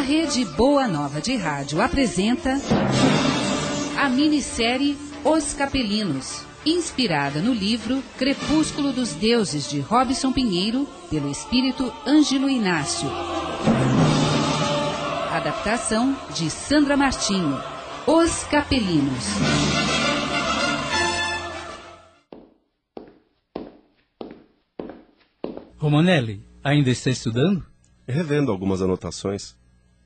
A 0.00 0.02
Rede 0.02 0.46
Boa 0.46 0.88
Nova 0.88 1.20
de 1.20 1.36
Rádio 1.36 1.78
apresenta 1.82 2.56
a 3.98 4.08
minissérie 4.08 4.96
Os 5.22 5.52
Capelinos, 5.52 6.42
inspirada 6.64 7.42
no 7.42 7.52
livro 7.52 8.02
Crepúsculo 8.16 8.94
dos 8.94 9.12
Deuses 9.12 9.68
de 9.68 9.78
Robson 9.80 10.32
Pinheiro, 10.32 10.88
pelo 11.10 11.30
espírito 11.30 11.92
Ângelo 12.06 12.48
Inácio. 12.48 13.10
Adaptação 15.32 16.16
de 16.34 16.48
Sandra 16.48 16.96
Martinho. 16.96 17.60
Os 18.06 18.44
Capelinos. 18.44 19.24
Romanelli, 25.76 26.42
ainda 26.64 26.88
está 26.88 27.10
estudando? 27.10 27.62
Revendo 28.08 28.50
algumas 28.50 28.80
anotações. 28.80 29.59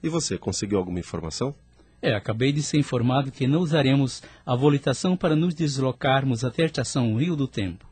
E 0.05 0.09
você, 0.11 0.37
conseguiu 0.37 0.77
alguma 0.77 1.01
informação? 1.01 1.55
É, 2.03 2.15
acabei 2.15 2.53
de 2.53 2.63
ser 2.63 2.77
informado 2.77 3.33
que 3.33 3.47
não 3.47 3.61
usaremos 3.61 4.23
a 4.45 4.55
volitação 4.55 5.17
para 5.17 5.35
nos 5.35 5.55
deslocarmos 5.55 6.45
até 6.45 6.65
a 6.65 6.67
estação 6.67 7.17
Rio 7.17 7.35
do 7.35 7.49
Tempo. 7.49 7.87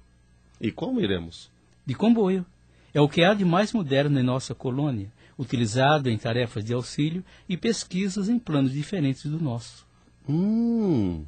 E 0.60 0.70
como 0.70 1.00
iremos? 1.00 1.50
De 1.86 1.94
comboio. 1.94 2.44
É 2.92 3.00
o 3.00 3.08
que 3.08 3.24
há 3.24 3.32
de 3.32 3.46
mais 3.46 3.72
moderno 3.72 4.20
em 4.20 4.22
nossa 4.22 4.54
colônia, 4.54 5.10
utilizado 5.38 6.10
em 6.10 6.18
tarefas 6.18 6.62
de 6.62 6.74
auxílio 6.74 7.24
e 7.48 7.56
pesquisas 7.56 8.28
em 8.28 8.38
planos 8.38 8.72
diferentes 8.72 9.24
do 9.24 9.42
nosso. 9.42 9.86
Hum, 10.28 11.24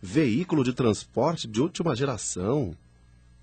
veículo 0.00 0.62
de 0.62 0.72
transporte 0.72 1.48
de 1.48 1.60
última 1.60 1.96
geração. 1.96 2.72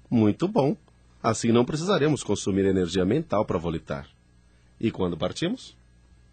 Muito 0.09 0.47
bom. 0.47 0.77
Assim 1.22 1.52
não 1.52 1.66
precisaremos 1.66 2.23
consumir 2.23 2.63
energia 2.63 3.03
mental 3.03 3.44
para 3.44 3.59
volitar. 3.59 4.08
E 4.80 4.89
quando 4.89 5.17
partimos? 5.17 5.75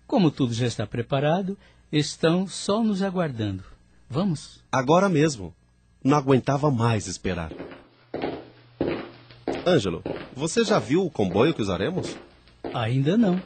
Como 0.08 0.30
tudo 0.30 0.54
já 0.54 0.66
está 0.66 0.86
preparado, 0.86 1.54
estão 1.92 2.46
só 2.48 2.82
nos 2.82 3.02
aguardando. 3.02 3.62
Vamos? 4.08 4.64
Agora 4.72 5.06
mesmo. 5.06 5.54
Não 6.02 6.16
aguentava 6.16 6.70
mais 6.70 7.06
esperar. 7.06 7.52
Ângelo, 9.66 10.02
você 10.34 10.64
já 10.64 10.78
viu 10.78 11.04
o 11.04 11.10
comboio 11.10 11.52
que 11.52 11.60
usaremos? 11.60 12.16
Ainda 12.72 13.18
não. 13.18 13.38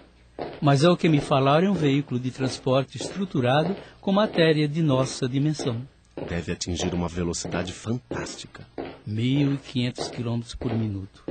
Mas 0.61 0.85
é 0.85 0.89
o 0.89 0.97
que 0.97 1.09
me 1.09 1.21
falaram 1.21 1.67
é 1.67 1.71
um 1.71 1.75
veículo 1.75 2.21
de 2.21 2.31
transporte 2.31 2.97
estruturado 2.97 3.75
com 4.01 4.13
matéria 4.13 4.69
de 4.69 4.83
nossa 4.83 5.29
dimensão. 5.29 5.83
Deve 6.29 6.53
atingir 6.53 6.95
uma 6.95 7.09
velocidade 7.09 7.73
fantástica. 7.73 8.65
1.500 9.09 10.11
km 10.11 10.57
por 10.61 10.73
minuto. 10.73 11.25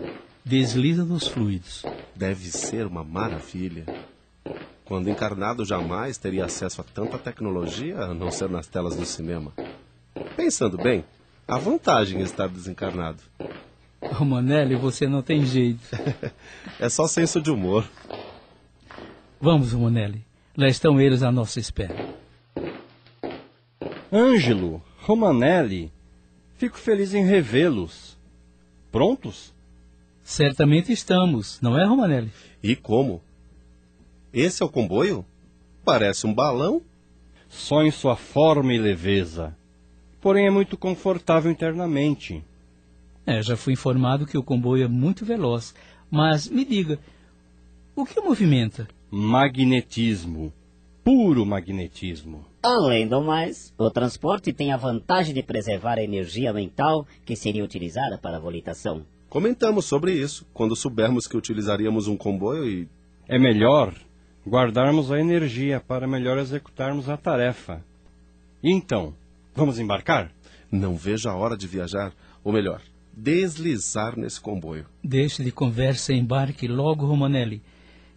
Desliza 0.43 1.05
nos 1.05 1.25
fluidos. 1.25 1.83
Deve 2.13 2.51
ser 2.51 2.85
uma 2.85 3.03
maravilha. 3.03 3.85
Quando 4.91 5.09
encarnado, 5.09 5.63
jamais 5.63 6.17
teria 6.17 6.43
acesso 6.43 6.81
a 6.81 6.83
tanta 6.83 7.17
tecnologia 7.17 7.97
a 7.97 8.13
não 8.13 8.29
ser 8.29 8.49
nas 8.49 8.67
telas 8.67 8.93
do 8.93 9.05
cinema. 9.05 9.53
Pensando 10.35 10.77
bem, 10.77 11.05
a 11.47 11.57
vantagem 11.57 12.19
em 12.19 12.23
estar 12.23 12.49
desencarnado. 12.49 13.23
Romanelli, 14.01 14.75
você 14.75 15.07
não 15.07 15.21
tem 15.21 15.45
jeito. 15.45 15.79
é 16.77 16.89
só 16.89 17.07
senso 17.07 17.39
de 17.39 17.49
humor. 17.49 17.89
Vamos, 19.39 19.71
Romanelli. 19.71 20.25
Lá 20.57 20.67
estão 20.67 20.99
eles 20.99 21.23
à 21.23 21.31
nossa 21.31 21.57
espera. 21.57 22.13
Ângelo, 24.11 24.83
Romanelli, 25.03 25.89
fico 26.55 26.77
feliz 26.77 27.13
em 27.13 27.25
revê-los. 27.25 28.17
Prontos? 28.91 29.53
Certamente 30.21 30.91
estamos, 30.91 31.61
não 31.61 31.79
é, 31.79 31.85
Romanelli? 31.85 32.29
E 32.61 32.75
como? 32.75 33.21
Esse 34.33 34.63
é 34.63 34.65
o 34.65 34.69
comboio? 34.69 35.25
Parece 35.83 36.25
um 36.25 36.33
balão. 36.33 36.81
Só 37.49 37.83
em 37.83 37.91
sua 37.91 38.15
forma 38.15 38.73
e 38.73 38.77
leveza. 38.77 39.55
Porém, 40.21 40.47
é 40.47 40.49
muito 40.49 40.77
confortável 40.77 41.51
internamente. 41.51 42.41
É, 43.25 43.41
já 43.41 43.57
fui 43.57 43.73
informado 43.73 44.25
que 44.25 44.37
o 44.37 44.43
comboio 44.43 44.85
é 44.85 44.87
muito 44.87 45.25
veloz. 45.25 45.75
Mas 46.09 46.47
me 46.47 46.63
diga, 46.63 46.97
o 47.95 48.05
que 48.05 48.21
movimenta? 48.21 48.87
Magnetismo. 49.09 50.53
Puro 51.03 51.45
magnetismo. 51.45 52.45
Além 52.63 53.07
do 53.07 53.21
mais, 53.21 53.73
o 53.77 53.89
transporte 53.89 54.53
tem 54.53 54.71
a 54.71 54.77
vantagem 54.77 55.33
de 55.33 55.43
preservar 55.43 55.97
a 55.97 56.03
energia 56.03 56.53
mental 56.53 57.05
que 57.25 57.35
seria 57.35 57.63
utilizada 57.63 58.17
para 58.17 58.37
a 58.37 58.39
volitação. 58.39 59.03
Comentamos 59.27 59.85
sobre 59.85 60.13
isso 60.13 60.45
quando 60.53 60.75
soubermos 60.75 61.27
que 61.27 61.35
utilizaríamos 61.35 62.07
um 62.07 62.15
comboio 62.15 62.67
e. 62.67 62.87
É 63.27 63.39
melhor 63.39 63.93
guardarmos 64.47 65.11
a 65.11 65.19
energia 65.19 65.79
para 65.79 66.07
melhor 66.07 66.37
executarmos 66.37 67.09
a 67.09 67.17
tarefa. 67.17 67.83
E 68.63 68.71
então, 68.71 69.13
vamos 69.55 69.79
embarcar? 69.79 70.31
Não 70.71 70.95
vejo 70.95 71.29
a 71.29 71.35
hora 71.35 71.57
de 71.57 71.67
viajar, 71.67 72.13
ou 72.43 72.51
melhor, 72.51 72.81
deslizar 73.13 74.17
nesse 74.17 74.39
comboio. 74.39 74.85
Deixe 75.03 75.43
de 75.43 75.51
conversa 75.51 76.13
e 76.13 76.17
embarque 76.17 76.67
logo, 76.67 77.05
Romanelli. 77.05 77.61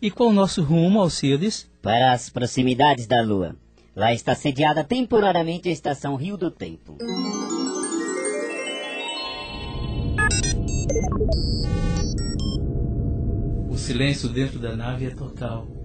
E 0.01 0.11
qual 0.11 0.31
o 0.31 0.33
nosso 0.33 0.63
rumo, 0.63 1.01
Alcides? 1.01 1.69
Para 1.83 2.13
as 2.13 2.29
proximidades 2.29 3.07
da 3.07 3.21
Lua. 3.23 3.57
Lá 3.97 4.13
está 4.13 4.35
sediada 4.35 4.83
temporariamente 4.83 5.69
a 5.69 5.73
estação 5.73 6.17
Rio 6.17 6.37
do 6.37 6.51
Tempo. 6.51 6.99
O 13.71 13.77
silêncio 13.77 14.29
dentro 14.29 14.59
da 14.59 14.75
nave 14.75 15.07
é 15.07 15.11
total. 15.11 15.84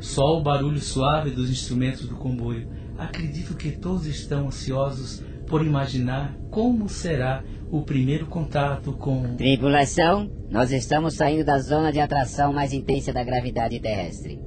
Só 0.00 0.38
o 0.38 0.42
barulho 0.42 0.80
suave 0.80 1.30
dos 1.30 1.50
instrumentos 1.50 2.08
do 2.08 2.16
comboio. 2.16 2.66
Acredito 2.98 3.54
que 3.54 3.70
todos 3.70 4.06
estão 4.06 4.48
ansiosos 4.48 5.22
por 5.46 5.64
imaginar 5.64 6.34
como 6.50 6.88
será 6.88 7.44
o 7.70 7.82
primeiro 7.82 8.26
contato 8.26 8.92
com. 8.92 9.36
Tripulação, 9.36 10.30
nós 10.50 10.72
estamos 10.72 11.14
saindo 11.14 11.44
da 11.44 11.58
zona 11.58 11.92
de 11.92 12.00
atração 12.00 12.52
mais 12.52 12.72
intensa 12.72 13.12
da 13.12 13.22
gravidade 13.22 13.78
terrestre. 13.78 14.40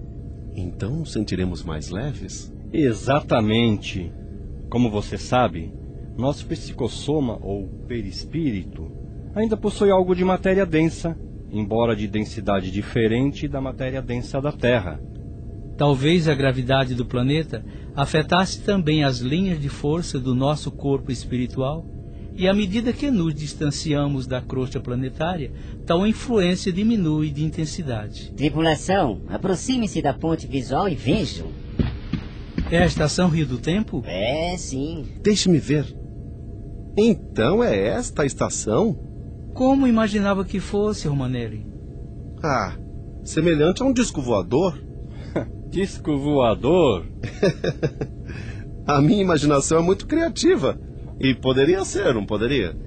Então 0.56 1.06
sentiremos 1.06 1.64
mais 1.64 1.90
leves? 1.90 2.52
Exatamente. 2.72 4.12
Como 4.70 4.90
você 4.90 5.18
sabe, 5.18 5.74
nosso 6.18 6.46
psicossoma 6.48 7.38
ou 7.42 7.68
perispírito 7.88 8.92
ainda 9.36 9.56
possui 9.56 9.92
algo 9.92 10.16
de 10.16 10.24
matéria 10.24 10.66
densa, 10.66 11.18
embora 11.52 11.96
de 11.96 12.08
densidade 12.08 12.72
diferente 12.72 13.48
da 13.48 13.62
matéria 13.62 14.02
densa 14.02 14.42
da 14.42 14.52
Terra. 14.52 15.00
Talvez 15.78 16.28
a 16.28 16.36
gravidade 16.36 16.94
do 16.94 17.06
planeta 17.06 17.64
afetasse 17.96 18.62
também 18.62 19.04
as 19.04 19.20
linhas 19.20 19.60
de 19.60 19.70
força 19.70 20.20
do 20.20 20.36
nosso 20.36 20.72
corpo 20.72 21.12
espiritual, 21.12 21.86
e 22.36 22.48
à 22.48 22.54
medida 22.54 22.92
que 22.92 23.12
nos 23.12 23.34
distanciamos 23.34 24.26
da 24.26 24.42
crosta 24.42 24.80
planetária, 24.80 25.52
tal 25.86 26.06
influência 26.06 26.72
diminui 26.72 27.30
de 27.30 27.44
intensidade. 27.44 28.32
Tripulação, 28.32 29.22
aproxime-se 29.28 30.02
da 30.02 30.14
ponte 30.14 30.48
visual 30.48 30.90
e 30.90 30.96
vejam. 30.96 31.48
É 32.72 32.80
a 32.80 32.86
estação 32.86 33.30
Rio 33.30 33.46
do 33.46 33.60
Tempo? 33.60 34.02
É, 34.06 34.56
sim. 34.58 35.06
Deixe-me 35.22 35.60
ver. 35.60 35.86
Então 36.98 37.64
é 37.64 37.88
esta 37.90 38.24
a 38.24 38.26
estação? 38.26 39.00
Como 39.54 39.88
imaginava 39.88 40.44
que 40.44 40.60
fosse, 40.60 41.08
Romanelli? 41.08 41.66
Ah, 42.44 42.76
semelhante 43.24 43.84
a 43.84 43.86
um 43.86 43.94
disco 43.94 44.22
voador. 44.22 44.80
Disco 45.74 46.16
voador? 46.20 47.08
a 48.86 49.02
minha 49.02 49.24
imaginação 49.24 49.80
é 49.80 49.82
muito 49.82 50.06
criativa. 50.06 50.80
E 51.20 51.34
poderia 51.34 51.84
ser, 51.84 52.14
não 52.14 52.26
poderia? 52.26 52.78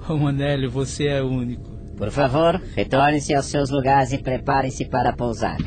Romanelli, 0.00 0.66
você 0.66 1.06
é 1.06 1.22
único. 1.22 1.70
Por 1.96 2.10
favor, 2.10 2.60
retornem-se 2.74 3.32
aos 3.34 3.46
seus 3.46 3.70
lugares 3.70 4.12
e 4.12 4.18
preparem-se 4.18 4.84
para 4.84 5.12
pousar. 5.12 5.58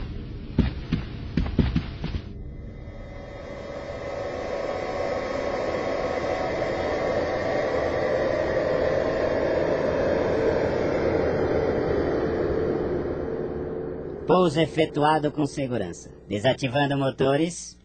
Pouso 14.37 14.61
efetuado 14.61 15.31
com 15.31 15.47
segurança. 15.47 16.11
Desativando 16.29 16.95
motores. 16.95 17.75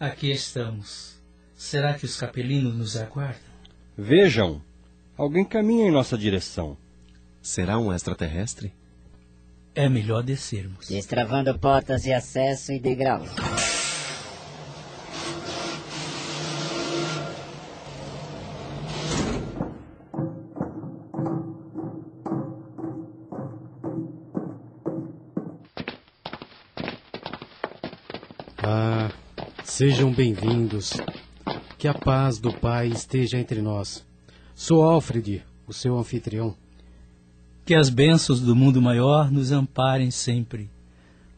Aqui 0.00 0.32
estamos. 0.32 1.20
Será 1.54 1.92
que 1.92 2.06
os 2.06 2.16
capelinos 2.16 2.74
nos 2.74 2.96
aguardam? 2.96 3.42
Vejam, 3.94 4.62
alguém 5.18 5.44
caminha 5.44 5.86
em 5.86 5.90
nossa 5.90 6.16
direção. 6.16 6.78
Será 7.42 7.78
um 7.78 7.92
extraterrestre? 7.92 8.72
É 9.74 9.86
melhor 9.86 10.22
descermos. 10.22 10.88
Destravando 10.88 11.58
portas 11.58 12.04
de 12.04 12.12
acesso 12.14 12.72
e 12.72 12.80
degraus. 12.80 13.28
Sejam 29.78 30.12
bem-vindos. 30.12 30.94
Que 31.78 31.86
a 31.86 31.94
paz 31.94 32.40
do 32.40 32.52
Pai 32.52 32.88
esteja 32.88 33.38
entre 33.38 33.62
nós. 33.62 34.04
Sou 34.52 34.82
Alfred, 34.82 35.44
o 35.68 35.72
seu 35.72 35.96
anfitrião. 35.96 36.56
Que 37.64 37.76
as 37.76 37.88
bênçãos 37.88 38.40
do 38.40 38.56
mundo 38.56 38.82
maior 38.82 39.30
nos 39.30 39.52
amparem 39.52 40.10
sempre. 40.10 40.68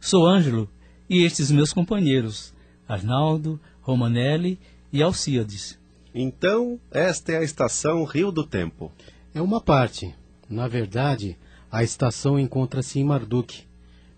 Sou 0.00 0.26
Ângelo 0.26 0.66
e 1.06 1.22
estes 1.22 1.50
meus 1.50 1.74
companheiros, 1.74 2.54
Arnaldo, 2.88 3.60
Romanelli 3.82 4.58
e 4.90 5.02
Alcíades. 5.02 5.78
Então, 6.14 6.80
esta 6.90 7.32
é 7.32 7.36
a 7.36 7.44
estação 7.44 8.04
Rio 8.04 8.32
do 8.32 8.46
Tempo. 8.46 8.90
É 9.34 9.42
uma 9.42 9.60
parte. 9.60 10.14
Na 10.48 10.66
verdade, 10.66 11.36
a 11.70 11.84
estação 11.84 12.40
encontra-se 12.40 12.98
em 13.00 13.04
Marduk, 13.04 13.64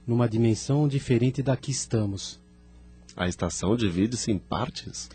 numa 0.06 0.28
dimensão 0.28 0.86
diferente 0.86 1.42
da 1.42 1.56
que 1.56 1.72
estamos. 1.72 2.40
A 3.16 3.28
estação 3.28 3.76
divide-se 3.76 4.30
em 4.30 4.38
partes? 4.38 5.10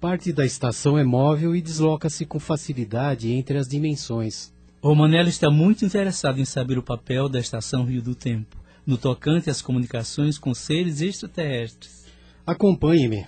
Parte 0.00 0.32
da 0.32 0.46
estação 0.46 0.96
é 0.96 1.02
móvel 1.02 1.56
e 1.56 1.60
desloca-se 1.60 2.24
com 2.24 2.38
facilidade 2.38 3.32
entre 3.32 3.58
as 3.58 3.66
dimensões. 3.66 4.52
Romanelli 4.80 5.28
está 5.28 5.50
muito 5.50 5.84
interessado 5.84 6.40
em 6.40 6.44
saber 6.44 6.78
o 6.78 6.82
papel 6.82 7.28
da 7.28 7.40
estação 7.40 7.84
Rio 7.84 8.02
do 8.02 8.14
Tempo, 8.14 8.56
no 8.86 8.96
tocante 8.96 9.50
às 9.50 9.62
comunicações 9.62 10.38
com 10.38 10.54
seres 10.54 11.00
extraterrestres. 11.00 12.06
Acompanhe-me. 12.46 13.26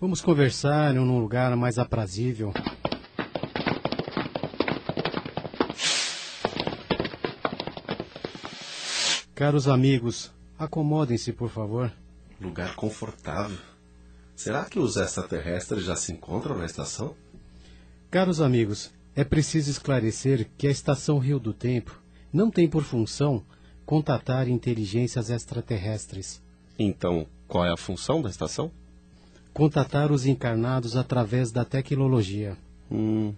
Vamos 0.00 0.20
conversar 0.20 0.94
em 0.94 0.98
um 0.98 1.18
lugar 1.18 1.56
mais 1.56 1.78
aprazível. 1.78 2.52
Caros 9.34 9.68
amigos, 9.68 10.32
acomodem-se, 10.58 11.32
por 11.32 11.50
favor. 11.50 11.92
Lugar 12.40 12.74
confortável. 12.74 13.58
Será 14.34 14.64
que 14.66 14.78
os 14.78 14.96
extraterrestres 14.96 15.84
já 15.84 15.96
se 15.96 16.12
encontram 16.12 16.58
na 16.58 16.66
estação? 16.66 17.14
Caros 18.10 18.40
amigos, 18.40 18.90
é 19.14 19.24
preciso 19.24 19.70
esclarecer 19.70 20.48
que 20.58 20.66
a 20.66 20.70
Estação 20.70 21.18
Rio 21.18 21.38
do 21.38 21.54
Tempo 21.54 21.98
não 22.32 22.50
tem 22.50 22.68
por 22.68 22.84
função 22.84 23.42
contatar 23.86 24.48
inteligências 24.48 25.30
extraterrestres. 25.30 26.42
Então, 26.78 27.26
qual 27.48 27.64
é 27.64 27.72
a 27.72 27.76
função 27.76 28.20
da 28.20 28.28
estação? 28.28 28.70
Contatar 29.54 30.12
os 30.12 30.26
encarnados 30.26 30.96
através 30.96 31.50
da 31.50 31.64
tecnologia. 31.64 32.58
Hum, 32.90 33.32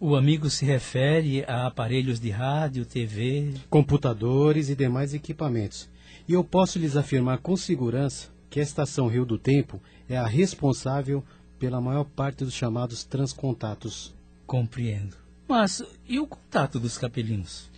O 0.00 0.16
amigo 0.16 0.50
se 0.50 0.64
refere 0.64 1.44
a 1.46 1.66
aparelhos 1.66 2.18
de 2.18 2.30
rádio, 2.30 2.84
TV. 2.84 3.54
computadores 3.68 4.68
e 4.68 4.74
demais 4.74 5.14
equipamentos. 5.14 5.88
E 6.26 6.32
eu 6.32 6.42
posso 6.42 6.78
lhes 6.78 6.96
afirmar 6.96 7.38
com 7.38 7.56
segurança 7.56 8.28
que 8.50 8.60
a 8.60 8.62
Estação 8.62 9.06
Rio 9.06 9.24
do 9.24 9.38
Tempo 9.38 9.80
é 10.08 10.18
a 10.18 10.26
responsável 10.26 11.24
pela 11.58 11.80
maior 11.80 12.04
parte 12.04 12.44
dos 12.44 12.52
chamados 12.52 13.04
transcontatos. 13.04 14.12
Compreendo. 14.46 15.16
Mas 15.48 15.82
e 16.08 16.18
o 16.18 16.26
contato 16.26 16.80
dos 16.80 16.98
capelinos? 16.98 17.70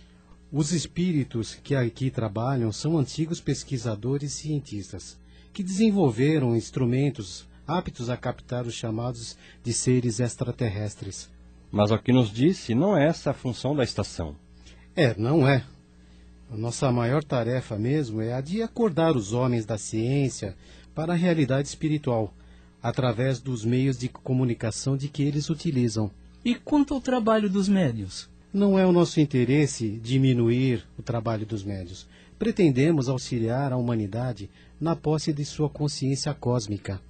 Os 0.51 0.71
espíritos 0.71 1.55
que 1.55 1.75
aqui 1.75 2.09
trabalham 2.09 2.71
são 2.71 2.97
antigos 2.97 3.39
pesquisadores 3.39 4.33
e 4.33 4.41
cientistas 4.41 5.17
que 5.51 5.63
desenvolveram 5.63 6.55
instrumentos 6.55 7.47
aptos 7.67 8.09
a 8.09 8.17
captar 8.17 8.65
os 8.65 8.73
chamados 8.73 9.37
de 9.63 9.73
seres 9.73 10.19
extraterrestres. 10.19 11.29
Mas 11.71 11.91
ao 11.91 11.99
que 11.99 12.11
nos 12.11 12.31
disse, 12.31 12.75
não 12.75 12.97
é 12.97 13.07
essa 13.07 13.31
a 13.31 13.33
função 13.33 13.75
da 13.75 13.83
estação. 13.83 14.35
É, 14.95 15.15
não 15.17 15.47
é. 15.47 15.63
A 16.53 16.55
nossa 16.55 16.91
maior 16.91 17.23
tarefa 17.23 17.79
mesmo 17.79 18.21
é 18.21 18.31
a 18.31 18.39
de 18.39 18.61
acordar 18.61 19.17
os 19.17 19.33
homens 19.33 19.65
da 19.65 19.75
ciência 19.75 20.55
para 20.93 21.13
a 21.13 21.15
realidade 21.15 21.67
espiritual, 21.67 22.31
através 22.79 23.39
dos 23.39 23.65
meios 23.65 23.97
de 23.97 24.07
comunicação 24.07 24.95
de 24.95 25.07
que 25.07 25.23
eles 25.23 25.49
utilizam. 25.49 26.11
E 26.45 26.53
quanto 26.53 26.93
ao 26.93 27.01
trabalho 27.01 27.49
dos 27.49 27.67
médios? 27.67 28.29
Não 28.53 28.77
é 28.77 28.85
o 28.85 28.91
nosso 28.91 29.19
interesse 29.19 29.99
diminuir 30.03 30.85
o 30.95 31.01
trabalho 31.01 31.43
dos 31.43 31.63
médios. 31.63 32.05
Pretendemos 32.37 33.09
auxiliar 33.09 33.73
a 33.73 33.77
humanidade 33.77 34.47
na 34.79 34.95
posse 34.95 35.33
de 35.33 35.43
sua 35.43 35.71
consciência 35.71 36.35
cósmica. 36.35 37.01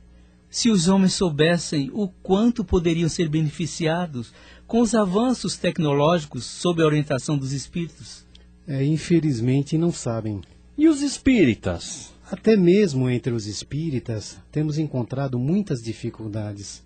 Se 0.50 0.70
os 0.70 0.88
homens 0.88 1.16
soubessem 1.16 1.92
o 1.94 2.08
quanto 2.08 2.64
poderiam 2.64 3.10
ser 3.10 3.28
beneficiados 3.28 4.34
com 4.66 4.80
os 4.80 4.96
avanços 4.96 5.58
tecnológicos 5.58 6.46
sob 6.46 6.82
a 6.82 6.86
orientação 6.86 7.38
dos 7.38 7.52
espíritos. 7.52 8.24
É, 8.68 8.84
infelizmente 8.84 9.78
não 9.78 9.92
sabem. 9.92 10.42
E 10.78 10.88
os 10.88 11.02
espíritas? 11.02 12.14
Até 12.32 12.56
mesmo 12.56 13.10
entre 13.10 13.34
os 13.34 13.46
espíritas 13.46 14.38
temos 14.52 14.78
encontrado 14.78 15.38
muitas 15.38 15.84
dificuldades. 15.84 16.82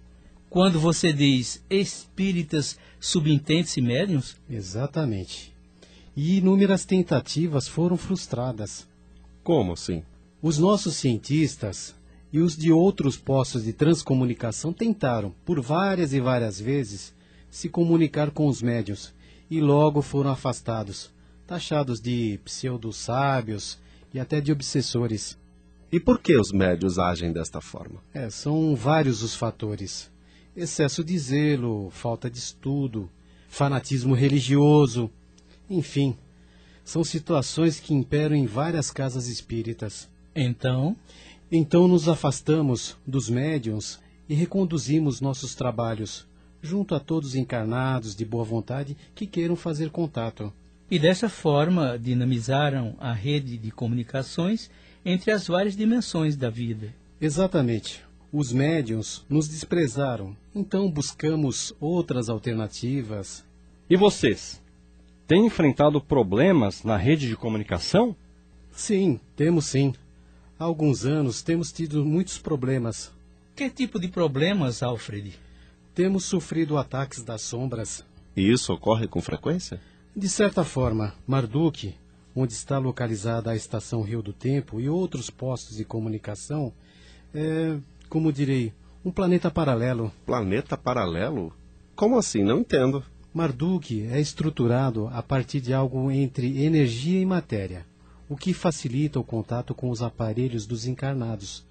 Quando 0.50 0.80
você 0.80 1.14
diz 1.14 1.64
espíritas 1.70 2.78
subintende-se 3.00 3.82
médiums, 3.82 4.36
Exatamente. 4.50 5.54
E 6.16 6.38
inúmeras 6.38 6.84
tentativas 6.84 7.68
foram 7.68 7.96
frustradas. 7.96 8.88
como 9.44 9.74
assim? 9.74 10.04
Os 10.42 10.58
nossos 10.58 10.96
cientistas 10.96 11.94
e 12.34 12.40
os 12.40 12.58
de 12.58 12.72
outros 12.72 13.16
postos 13.16 13.64
de 13.64 13.72
transcomunicação 13.72 14.74
tentaram, 14.74 15.34
por 15.46 15.62
várias 15.62 16.14
e 16.14 16.20
várias 16.20 16.60
vezes, 16.60 17.14
se 17.50 17.70
comunicar 17.70 18.32
com 18.32 18.48
os 18.48 18.62
médios 18.62 19.14
e 19.50 19.62
logo 19.62 20.02
foram 20.02 20.32
afastados, 20.32 21.12
taxados 21.48 22.02
de 22.02 22.40
pseudo-sábios 22.44 23.80
e 24.14 24.20
até 24.20 24.42
de 24.42 24.52
obsessores. 24.52 25.38
E 25.90 26.00
por 26.00 26.20
que 26.20 26.38
os 26.38 26.52
médios 26.52 27.00
agem 27.00 27.32
desta 27.32 27.62
forma? 27.62 28.04
É, 28.14 28.30
são 28.30 28.76
vários 28.76 29.24
os 29.24 29.34
fatores: 29.34 30.12
excesso 30.56 31.04
de 31.04 31.18
zelo, 31.18 31.90
falta 31.90 32.30
de 32.30 32.38
estudo, 32.38 33.10
fanatismo 33.48 34.14
religioso, 34.14 35.10
enfim, 35.70 36.18
são 36.84 37.04
situações 37.04 37.80
que 37.80 37.94
imperam 37.94 38.36
em 38.36 38.46
várias 38.46 38.92
casas 38.92 39.28
espíritas. 39.28 40.10
então 40.36 40.96
Então 41.50 41.88
nos 41.88 42.10
afastamos 42.10 42.98
dos 43.08 43.30
médiums 43.30 44.00
e 44.28 44.36
reconduzimos 44.36 45.22
nossos 45.22 45.56
trabalhos 45.56 46.28
junto 46.62 46.94
a 46.94 47.00
todos 47.00 47.30
os 47.30 47.36
encarnados 47.36 48.14
de 48.14 48.26
boa 48.26 48.44
vontade 48.44 48.98
que 49.16 49.26
queiram 49.26 49.56
fazer 49.56 49.90
contato. 49.90 50.52
E 50.90 50.98
dessa 50.98 51.28
forma 51.28 52.00
dinamizaram 52.00 52.96
a 53.00 53.12
rede 53.12 53.58
de 53.58 53.72
comunicações 53.72 54.72
entre 55.06 55.32
as 55.32 55.48
várias 55.48 55.76
dimensões 55.76 56.36
da 56.36 56.50
vida. 56.50 56.94
Exatamente. 57.20 58.02
Os 58.32 58.52
médiums 58.52 59.26
nos 59.30 59.48
desprezaram, 59.48 60.36
então 60.54 60.90
buscamos 60.90 61.74
outras 61.80 62.30
alternativas. 62.30 63.44
E 63.90 63.96
vocês? 63.98 64.62
Têm 65.26 65.46
enfrentado 65.46 66.00
problemas 66.00 66.84
na 66.84 66.96
rede 66.96 67.28
de 67.28 67.36
comunicação? 67.36 68.16
Sim, 68.72 69.20
temos 69.36 69.66
sim. 69.66 69.94
Há 70.60 70.64
alguns 70.64 71.06
anos 71.06 71.42
temos 71.42 71.72
tido 71.72 72.06
muitos 72.06 72.38
problemas. 72.38 73.12
Que 73.56 73.70
tipo 73.70 74.00
de 74.00 74.08
problemas, 74.08 74.82
Alfred? 74.82 75.34
Temos 75.94 76.26
sofrido 76.26 76.78
ataques 76.78 77.24
das 77.24 77.42
sombras. 77.42 78.06
E 78.36 78.52
isso 78.52 78.72
ocorre 78.72 79.08
com 79.08 79.22
frequência? 79.22 79.82
De 80.18 80.28
certa 80.28 80.64
forma, 80.64 81.14
Marduk, 81.28 81.94
onde 82.36 82.52
está 82.52 82.80
localizada 82.80 83.52
a 83.52 83.56
estação 83.56 84.02
Rio 84.02 84.24
do 84.24 84.34
Tempo 84.34 84.82
e 84.82 84.90
outros 84.90 85.30
postos 85.30 85.78
de 85.78 85.86
comunicação, 85.86 86.74
é, 87.32 87.78
como 88.10 88.34
direi, 88.34 88.74
um 89.06 89.12
planeta 89.12 89.52
paralelo. 89.52 90.12
Planeta 90.26 90.76
paralelo? 90.76 91.54
Como 91.96 92.18
assim? 92.18 92.42
Não 92.42 92.62
entendo. 92.62 93.04
Marduk 93.32 94.08
é 94.08 94.20
estruturado 94.20 95.08
a 95.14 95.22
partir 95.22 95.62
de 95.62 95.72
algo 95.72 96.10
entre 96.10 96.64
energia 96.64 97.22
e 97.22 97.26
matéria, 97.26 97.86
o 98.28 98.36
que 98.36 98.56
facilita 98.56 99.20
o 99.20 99.24
contato 99.24 99.76
com 99.76 99.92
os 99.92 100.02
aparelhos 100.02 100.66
dos 100.66 100.88
encarnados. 100.88 101.64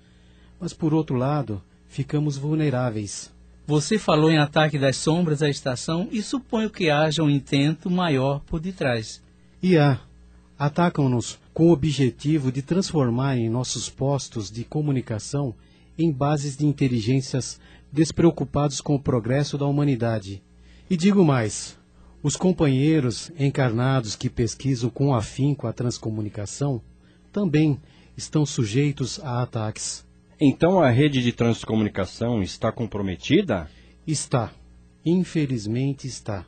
Mas, 0.61 0.73
por 0.73 0.95
outro 0.95 1.17
lado, 1.17 1.61
ficamos 1.89 2.37
vulneráveis. 2.37 3.35
Você 3.67 3.99
falou 3.99 4.31
em 4.31 4.39
ataque 4.39 4.79
das 4.79 4.97
sombras 4.97 5.43
à 5.43 5.51
estação 5.51 6.09
e 6.13 6.23
suponho 6.23 6.71
que 6.71 6.89
haja 6.89 7.25
um 7.25 7.29
intento 7.29 7.91
maior 7.91 8.41
por 8.47 8.61
detrás. 8.61 9.21
E 9.61 9.77
há. 9.77 9.99
Atacam-nos 10.57 11.39
com 11.53 11.69
o 11.69 11.73
objetivo 11.73 12.53
de 12.53 12.63
transformarem 12.63 13.51
nossos 13.51 13.91
postos 13.91 14.53
de 14.53 14.63
comunicação 14.63 15.53
em 15.99 16.13
bases 16.13 16.57
de 16.57 16.65
inteligências 16.65 17.61
despreocupados 17.93 18.81
com 18.81 18.95
o 18.95 19.01
progresso 19.01 19.59
da 19.59 19.67
humanidade. 19.67 20.41
E 20.89 20.97
digo 20.97 21.25
mais: 21.25 21.77
os 22.23 22.37
companheiros 22.37 23.33
encarnados 23.37 24.15
que 24.15 24.31
pesquisam 24.31 24.89
com 24.89 25.13
afinco 25.13 25.67
a 25.67 25.73
transcomunicação 25.73 26.81
também 27.33 27.81
estão 28.17 28.47
sujeitos 28.47 29.19
a 29.25 29.43
ataques. 29.43 30.06
Então 30.39 30.81
a 30.81 30.91
rede 30.91 31.23
de 31.23 31.33
transcomunicação 31.33 32.43
está 32.43 32.71
comprometida? 32.71 33.71
Está. 34.07 34.53
Infelizmente 35.05 36.07
está. 36.07 36.45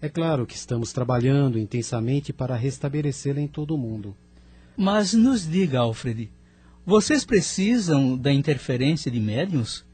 É 0.00 0.08
claro 0.08 0.46
que 0.46 0.56
estamos 0.56 0.90
trabalhando 0.92 1.58
intensamente 1.58 2.32
para 2.32 2.56
restabelecê-la 2.56 3.40
em 3.40 3.46
todo 3.46 3.74
o 3.74 3.78
mundo. 3.78 4.16
Mas 4.74 5.12
nos 5.12 5.46
diga, 5.46 5.80
Alfred, 5.80 6.32
Vocês 6.86 7.22
precisam 7.26 8.16
da 8.16 8.32
interferência 8.32 9.10
de 9.10 9.20
médiums? 9.20 9.84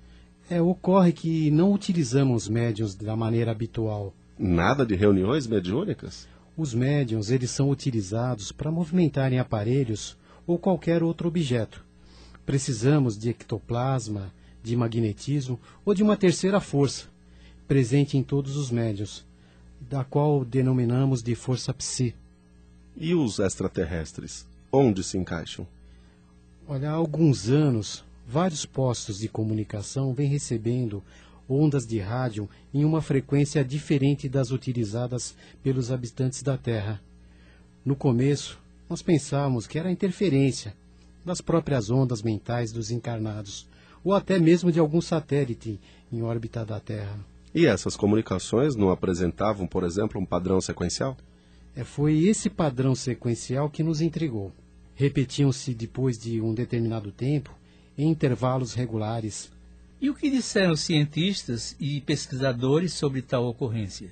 É, 0.49 0.62
ocorre 0.62 1.12
que 1.12 1.50
não 1.50 1.73
utilizamos 1.73 2.49
médiums 2.49 2.95
da 2.95 3.16
maneira 3.16 3.50
habitual. 3.50 4.14
Nada 4.38 4.87
de 4.87 4.95
reuniões 4.95 5.49
mediúnicas? 5.49 6.28
Os 6.56 6.73
médiums, 6.73 7.30
eles 7.30 7.50
são 7.50 7.68
utilizados 7.71 8.52
para 8.52 8.71
movimentarem 8.71 9.40
aparelhos 9.40 10.16
ou 10.47 10.56
qualquer 10.56 11.02
outro 11.02 11.26
objeto. 11.26 11.86
Precisamos 12.47 13.19
de 13.19 13.31
ectoplasma, 13.31 14.33
de 14.62 14.76
magnetismo 14.76 15.59
ou 15.85 15.93
de 15.93 16.03
uma 16.03 16.17
terceira 16.17 16.61
força, 16.61 17.07
presente 17.67 18.17
em 18.17 18.23
todos 18.23 18.57
os 18.57 18.71
médios, 18.71 19.26
da 19.81 20.05
qual 20.05 20.45
denominamos 20.45 21.25
de 21.25 21.35
força 21.35 21.75
psi. 21.75 22.15
E 22.97 23.15
os 23.15 23.41
extraterrestres? 23.41 24.47
Onde 24.73 25.03
se 25.03 25.19
encaixam? 25.19 25.67
Olha, 26.69 26.91
há 26.91 26.95
alguns 26.95 27.49
anos, 27.49 28.05
vários 28.26 28.65
postos 28.65 29.19
de 29.19 29.29
comunicação 29.29 30.15
vêm 30.15 30.29
recebendo 30.29 31.03
ondas 31.49 31.85
de 31.85 31.99
rádio 31.99 32.49
em 32.73 32.85
uma 32.85 33.03
frequência 33.03 33.65
diferente 33.65 34.29
das 34.29 34.53
utilizadas 34.53 35.35
pelos 35.65 35.91
habitantes 35.91 36.43
da 36.45 36.57
Terra. 36.57 37.00
No 37.85 37.97
começo, 37.97 38.59
nós 38.88 39.03
pensávamos 39.03 39.67
que 39.67 39.79
era 39.81 39.91
interferência 39.91 40.75
das 41.26 41.40
próprias 41.40 41.90
ondas 41.90 42.23
mentais 42.23 42.71
dos 42.71 42.92
encarnados, 42.92 43.66
ou 44.04 44.14
até 44.14 44.38
mesmo 44.38 44.71
de 44.71 44.78
algum 44.78 45.00
satélite 45.00 45.80
em 46.12 46.23
órbita 46.23 46.64
da 46.64 46.78
Terra. 46.78 47.18
E 47.52 47.66
essas 47.66 47.97
comunicações 47.97 48.76
não 48.76 48.90
apresentavam, 48.90 49.66
por 49.66 49.83
exemplo, 49.83 50.21
um 50.21 50.25
padrão 50.25 50.61
sequencial? 50.61 51.16
É, 51.75 51.83
foi 51.83 52.25
esse 52.28 52.49
padrão 52.49 52.95
sequencial 52.95 53.68
que 53.68 53.83
nos 53.83 54.00
intrigou. 54.00 54.52
Repetiam-se 54.95 55.75
depois 55.75 56.16
de 56.16 56.40
um 56.40 56.54
determinado 56.54 57.11
tempo, 57.11 57.50
em 57.99 58.09
intervalos 58.09 58.73
regulares. 58.73 59.50
E 60.00 60.09
o 60.09 60.14
que 60.14 60.30
disseram 60.30 60.76
cientistas 60.76 61.75
e 61.80 62.00
pesquisadores 62.02 62.92
sobre 62.92 63.21
tal 63.21 63.47
ocorrência? 63.47 64.11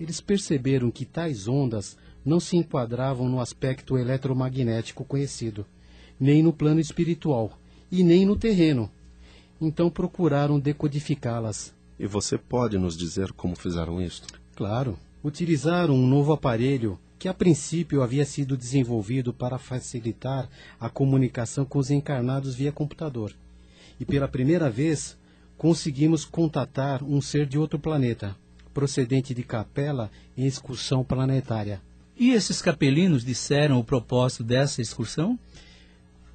Eles 0.00 0.20
perceberam 0.20 0.90
que 0.90 1.04
tais 1.04 1.46
ondas 1.46 1.96
não 2.24 2.40
se 2.40 2.56
enquadravam 2.56 3.28
no 3.28 3.40
aspecto 3.40 3.96
eletromagnético 3.96 5.04
conhecido, 5.04 5.64
nem 6.18 6.42
no 6.42 6.52
plano 6.52 6.80
espiritual 6.80 7.58
e 7.90 8.02
nem 8.02 8.24
no 8.26 8.36
terreno. 8.36 8.90
Então 9.60 9.90
procuraram 9.90 10.58
decodificá-las. 10.58 11.74
E 11.98 12.06
você 12.06 12.36
pode 12.36 12.76
nos 12.78 12.96
dizer 12.96 13.32
como 13.32 13.56
fizeram 13.56 14.00
isto? 14.00 14.26
Claro. 14.54 14.98
Utilizaram 15.24 15.94
um 15.94 16.06
novo 16.06 16.32
aparelho 16.32 16.98
que 17.18 17.28
a 17.28 17.34
princípio 17.34 18.02
havia 18.02 18.24
sido 18.24 18.56
desenvolvido 18.56 19.32
para 19.32 19.58
facilitar 19.58 20.48
a 20.78 20.90
comunicação 20.90 21.64
com 21.64 21.78
os 21.78 21.90
encarnados 21.90 22.54
via 22.54 22.70
computador. 22.70 23.32
E 23.98 24.04
pela 24.04 24.28
primeira 24.28 24.68
vez 24.68 25.16
conseguimos 25.56 26.24
contatar 26.24 27.02
um 27.02 27.20
ser 27.20 27.46
de 27.46 27.58
outro 27.58 27.78
planeta, 27.78 28.36
procedente 28.74 29.32
de 29.34 29.42
Capela 29.42 30.10
em 30.36 30.46
excursão 30.46 31.02
planetária. 31.02 31.80
E 32.18 32.30
esses 32.32 32.60
capelinos 32.60 33.24
disseram 33.24 33.78
o 33.78 33.84
propósito 33.84 34.44
dessa 34.44 34.82
excursão? 34.82 35.38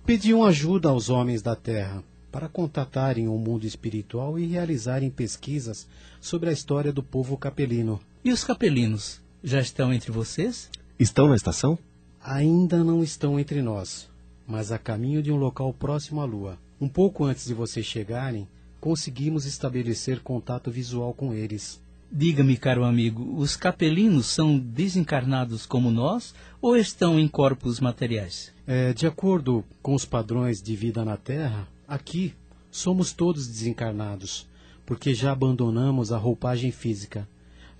Pediam 0.05 0.43
ajuda 0.43 0.89
aos 0.89 1.10
homens 1.10 1.43
da 1.43 1.55
Terra 1.55 2.03
para 2.31 2.50
contatarem 2.50 3.27
o 3.27 3.38
mundo 3.38 3.67
espiritual 3.67 4.39
e 4.39 4.48
realizarem 4.48 5.12
pesquisas 5.12 5.88
sobre 6.20 6.50
a 6.50 6.51
história 6.51 6.91
do 6.91 7.03
povo 7.03 7.38
capelino. 7.38 8.00
E 8.25 8.31
os 8.31 8.43
capelinos 8.43 9.22
já 9.43 9.62
estão 9.62 9.93
entre 9.93 10.12
vocês? 10.12 10.70
Estão 11.00 11.27
na 11.27 11.36
estação? 11.36 11.77
Ainda 12.24 12.84
não 12.84 13.03
estão 13.03 13.39
entre 13.39 13.62
nós, 13.62 14.10
mas 14.48 14.72
a 14.72 14.79
caminho 14.79 15.22
de 15.22 15.31
um 15.31 15.38
local 15.38 15.72
próximo 15.72 16.20
à 16.20 16.25
Lua. 16.25 16.58
Um 16.79 16.88
pouco 16.88 17.24
antes 17.24 17.46
de 17.46 17.53
vocês 17.53 17.86
chegarem, 17.86 18.48
conseguimos 18.79 19.46
estabelecer 19.46 20.22
contato 20.22 20.72
visual 20.72 21.13
com 21.13 21.31
eles. 21.31 21.79
Diga-me, 22.13 22.58
caro 22.58 22.84
amigo, 22.84 23.38
os 23.38 23.56
capelinos 23.56 24.25
são 24.25 24.60
desencarnados 24.60 25.65
como 25.65 25.89
nós 25.89 26.36
ou 26.62 26.75
estão 26.75 27.18
em 27.18 27.25
corpos 27.25 27.80
materiais? 27.80 28.53
É, 28.68 28.91
de 28.91 29.08
acordo 29.08 29.63
com 29.82 29.96
os 29.96 30.03
padrões 30.03 30.62
de 30.62 30.75
vida 30.75 31.06
na 31.06 31.15
Terra, 31.15 31.65
aqui 31.88 32.34
somos 32.70 33.13
todos 33.13 33.48
desencarnados, 33.48 34.46
porque 34.86 35.13
já 35.13 35.32
abandonamos 35.32 36.12
a 36.12 36.18
roupagem 36.18 36.70
física. 36.70 37.25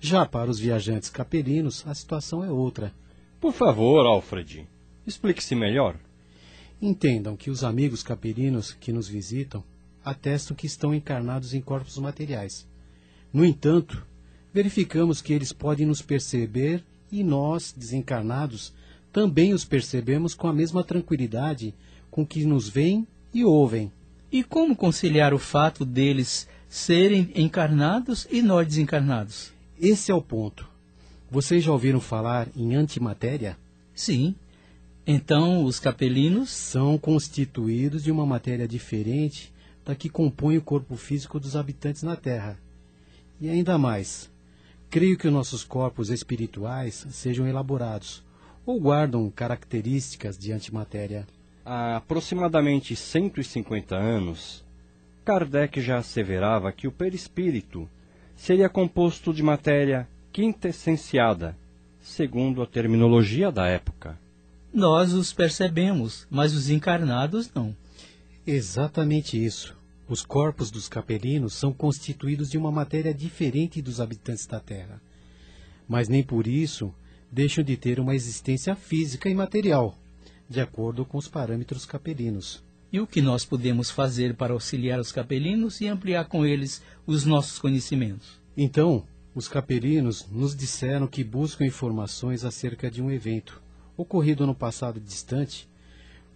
Já 0.00 0.24
para 0.24 0.50
os 0.50 0.58
viajantes 0.58 1.10
capelinos, 1.10 1.86
a 1.86 1.94
situação 1.94 2.42
é 2.42 2.50
outra. 2.50 2.90
Por 3.38 3.52
favor, 3.52 4.06
Alfred, 4.06 4.66
explique-se 5.06 5.54
melhor. 5.54 5.94
Entendam 6.80 7.36
que 7.36 7.50
os 7.50 7.62
amigos 7.62 8.02
capelinos 8.02 8.72
que 8.72 8.94
nos 8.94 9.06
visitam 9.06 9.62
atestam 10.02 10.56
que 10.56 10.66
estão 10.66 10.94
encarnados 10.94 11.52
em 11.52 11.60
corpos 11.60 11.98
materiais. 11.98 12.66
No 13.30 13.44
entanto, 13.44 14.06
verificamos 14.52 15.20
que 15.20 15.32
eles 15.32 15.52
podem 15.52 15.86
nos 15.86 16.02
perceber 16.02 16.84
e 17.10 17.22
nós, 17.22 17.74
desencarnados, 17.76 18.72
também 19.12 19.52
os 19.52 19.64
percebemos 19.64 20.34
com 20.34 20.48
a 20.48 20.52
mesma 20.52 20.82
tranquilidade 20.82 21.74
com 22.10 22.26
que 22.26 22.44
nos 22.44 22.68
veem 22.68 23.06
e 23.32 23.44
ouvem. 23.44 23.92
E 24.30 24.42
como 24.42 24.74
conciliar 24.74 25.34
o 25.34 25.38
fato 25.38 25.84
deles 25.84 26.48
serem 26.68 27.30
encarnados 27.34 28.26
e 28.30 28.40
nós 28.40 28.66
desencarnados? 28.66 29.52
Esse 29.78 30.10
é 30.10 30.14
o 30.14 30.22
ponto. 30.22 30.66
Vocês 31.30 31.62
já 31.64 31.72
ouviram 31.72 32.00
falar 32.00 32.48
em 32.56 32.74
antimatéria? 32.74 33.58
Sim. 33.94 34.34
Então, 35.06 35.64
os 35.64 35.78
capelinos 35.78 36.50
são 36.50 36.96
constituídos 36.96 38.04
de 38.04 38.10
uma 38.10 38.24
matéria 38.24 38.66
diferente 38.66 39.52
da 39.84 39.94
que 39.94 40.08
compõe 40.08 40.56
o 40.56 40.62
corpo 40.62 40.96
físico 40.96 41.40
dos 41.40 41.56
habitantes 41.56 42.02
na 42.02 42.16
Terra. 42.16 42.58
E 43.40 43.50
ainda 43.50 43.76
mais, 43.76 44.30
creio 44.92 45.16
que 45.16 45.30
nossos 45.30 45.64
corpos 45.64 46.10
espirituais 46.10 47.06
sejam 47.08 47.48
elaborados 47.48 48.22
ou 48.66 48.78
guardam 48.78 49.30
características 49.30 50.36
de 50.36 50.52
antimatéria. 50.52 51.26
Há 51.64 51.96
aproximadamente 51.96 52.94
150 52.94 53.96
anos, 53.96 54.62
Kardec 55.24 55.80
já 55.80 55.96
asseverava 55.96 56.70
que 56.72 56.86
o 56.86 56.92
perispírito 56.92 57.88
seria 58.36 58.68
composto 58.68 59.32
de 59.32 59.42
matéria 59.42 60.06
quintessenciada, 60.30 61.56
segundo 61.98 62.60
a 62.60 62.66
terminologia 62.66 63.50
da 63.50 63.66
época. 63.66 64.18
Nós 64.74 65.14
os 65.14 65.32
percebemos, 65.32 66.26
mas 66.30 66.52
os 66.52 66.68
encarnados 66.68 67.50
não. 67.54 67.74
Exatamente 68.46 69.42
isso. 69.42 69.74
Os 70.12 70.22
corpos 70.22 70.70
dos 70.70 70.90
capelinos 70.90 71.54
são 71.54 71.72
constituídos 71.72 72.50
de 72.50 72.58
uma 72.58 72.70
matéria 72.70 73.14
diferente 73.14 73.80
dos 73.80 73.98
habitantes 73.98 74.44
da 74.44 74.60
Terra. 74.60 75.00
Mas 75.88 76.06
nem 76.06 76.22
por 76.22 76.46
isso 76.46 76.94
deixam 77.30 77.64
de 77.64 77.78
ter 77.78 77.98
uma 77.98 78.14
existência 78.14 78.76
física 78.76 79.30
e 79.30 79.34
material, 79.34 79.96
de 80.50 80.60
acordo 80.60 81.06
com 81.06 81.16
os 81.16 81.28
parâmetros 81.28 81.86
capelinos. 81.86 82.62
E 82.92 83.00
o 83.00 83.06
que 83.06 83.22
nós 83.22 83.46
podemos 83.46 83.90
fazer 83.90 84.34
para 84.34 84.52
auxiliar 84.52 85.00
os 85.00 85.10
capelinos 85.10 85.80
e 85.80 85.86
ampliar 85.86 86.26
com 86.26 86.44
eles 86.44 86.82
os 87.06 87.24
nossos 87.24 87.58
conhecimentos? 87.58 88.38
Então, 88.54 89.06
os 89.34 89.48
capelinos 89.48 90.28
nos 90.30 90.54
disseram 90.54 91.06
que 91.06 91.24
buscam 91.24 91.64
informações 91.64 92.44
acerca 92.44 92.90
de 92.90 93.00
um 93.00 93.10
evento 93.10 93.62
ocorrido 93.96 94.46
no 94.46 94.54
passado 94.54 95.00
distante, 95.00 95.66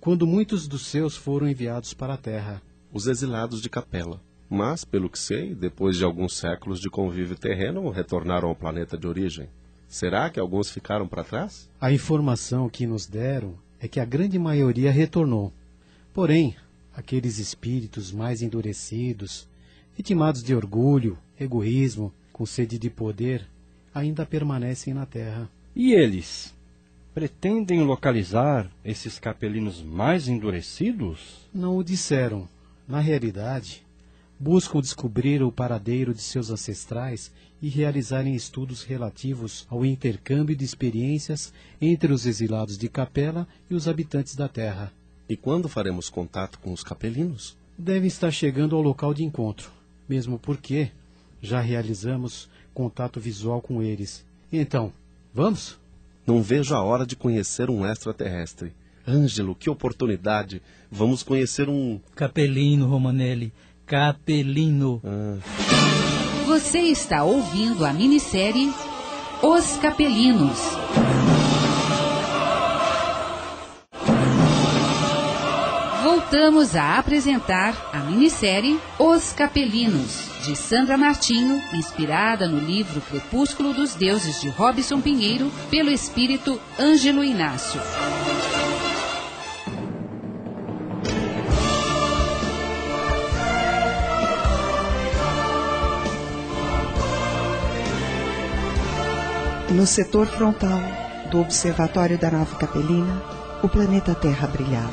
quando 0.01 0.27
muitos 0.27 0.67
dos 0.67 0.87
seus 0.87 1.15
foram 1.15 1.47
enviados 1.47 1.93
para 1.93 2.15
a 2.15 2.17
Terra. 2.17 2.63
Os 2.97 3.07
exilados 3.07 3.61
de 3.61 3.69
Capela. 3.69 4.23
Mas, 4.49 4.83
pelo 4.83 5.11
que 5.11 5.19
sei, 5.19 5.55
depois 5.55 5.99
de 5.99 6.05
alguns 6.05 6.35
séculos 6.35 6.81
de 6.81 6.89
convívio 6.89 7.37
terreno, 7.37 7.91
retornaram 7.91 8.49
ao 8.49 8.57
planeta 8.57 8.97
de 8.97 9.07
origem. 9.07 9.51
Será 9.87 10.31
que 10.31 10.41
alguns 10.41 10.71
ficaram 10.71 11.07
para 11.07 11.23
trás? 11.23 11.69
A 11.79 11.93
informação 11.93 12.71
que 12.71 12.87
nos 12.87 13.05
deram 13.05 13.53
é 13.79 13.87
que 13.87 14.01
a 14.01 14.05
grande 14.07 14.39
maioria 14.39 14.91
retornou. 14.91 15.53
Porém, 16.15 16.57
aqueles 16.95 17.39
espíritos 17.39 18.11
mais 18.11 18.41
endurecidos, 18.41 19.47
vitimados 19.95 20.43
de 20.43 20.55
orgulho, 20.55 21.19
egoísmo, 21.39 22.11
com 22.33 22.47
sede 22.47 22.79
de 22.79 22.89
poder, 22.89 23.47
ainda 23.95 24.25
permanecem 24.25 24.95
na 24.95 25.05
Terra. 25.05 25.51
E 25.75 25.93
eles? 25.93 26.55
Pretendem 27.13 27.83
localizar 27.83 28.71
esses 28.83 29.19
capelinos 29.19 29.83
mais 29.83 30.29
endurecidos? 30.29 31.47
Não 31.53 31.77
o 31.77 31.85
disseram. 31.85 32.49
Na 32.89 33.01
realidade, 33.01 33.85
buscam 34.39 34.81
descobrir 34.81 35.43
o 35.43 35.51
paradeiro 35.51 36.15
de 36.15 36.23
seus 36.23 36.51
ancestrais 36.51 37.33
e 37.61 37.69
realizarem 37.69 38.35
estudos 38.35 38.83
relativos 38.83 39.67
ao 39.69 39.85
intercâmbio 39.85 40.55
de 40.55 40.65
experiências 40.65 41.53
entre 41.81 42.13
os 42.13 42.27
exilados 42.27 42.79
de 42.79 42.89
Capela 42.89 43.49
e 43.69 43.75
os 43.75 43.89
habitantes 43.89 44.37
da 44.37 44.49
Terra. 44.49 44.93
E 45.29 45.37
quando 45.37 45.69
faremos 45.69 46.09
contato 46.09 46.59
com 46.61 46.73
os 46.73 46.85
capelinos? 46.85 47.57
Devem 47.77 48.07
estar 48.07 48.31
chegando 48.31 48.77
ao 48.77 48.83
local 48.83 49.13
de 49.13 49.25
encontro, 49.25 49.71
mesmo 50.09 50.39
porque 50.39 50.91
já 51.43 51.61
realizamos 51.61 52.49
contato 52.73 53.19
visual 53.19 53.61
com 53.61 53.83
eles. 53.83 54.25
Então, 54.53 54.93
vamos? 55.35 55.79
Não 56.27 56.43
vejo 56.43 56.75
a 56.75 56.83
hora 56.83 57.07
de 57.07 57.17
conhecer 57.17 57.69
um 57.69 57.85
extraterrestre. 57.85 58.73
Ângelo, 59.07 59.55
que 59.55 59.71
oportunidade! 59.71 60.61
Vamos 60.91 61.23
conhecer 61.23 61.69
um. 61.69 62.01
Capelino, 62.15 62.87
Romanelli. 62.87 63.53
Capelino. 63.87 65.01
Ah, 65.05 65.37
Você 66.47 66.79
está 66.81 67.25
ouvindo 67.25 67.85
a 67.85 67.93
minissérie 67.93 68.73
Os 69.43 69.77
Capelinos. 69.77 70.59
Voltamos 76.03 76.75
a 76.77 76.99
apresentar 76.99 77.91
a 77.93 77.99
minissérie 77.99 78.79
Os 78.99 79.33
Capelinos, 79.33 80.29
de 80.45 80.55
Sandra 80.57 80.97
Martinho, 80.97 81.61
inspirada 81.75 82.49
no 82.49 82.59
livro 82.59 83.01
Crepúsculo 83.01 83.73
dos 83.75 83.95
Deuses 83.95 84.41
de 84.41 84.49
Robson 84.49 85.01
Pinheiro, 85.01 85.51
pelo 85.71 85.91
espírito 85.91 86.61
Ângelo 86.79 87.25
Inácio. 87.25 87.81
No 99.77 99.87
setor 99.87 100.27
frontal 100.27 100.81
do 101.31 101.39
observatório 101.39 102.17
da 102.17 102.31
nave 102.31 102.57
Capelina, 102.57 103.23
o 103.63 103.69
planeta 103.69 104.15
Terra 104.15 104.49
brilhava, 104.49 104.91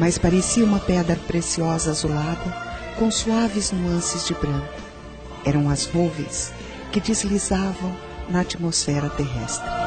mas 0.00 0.18
parecia 0.18 0.64
uma 0.64 0.80
pedra 0.80 1.14
preciosa 1.28 1.92
azulada 1.92 2.52
com 2.98 3.08
suaves 3.08 3.70
nuances 3.70 4.26
de 4.26 4.34
branco. 4.34 4.82
Eram 5.44 5.70
as 5.70 5.92
nuvens 5.92 6.52
que 6.90 6.98
deslizavam 6.98 7.96
na 8.28 8.40
atmosfera 8.40 9.08
terrestre. 9.10 9.83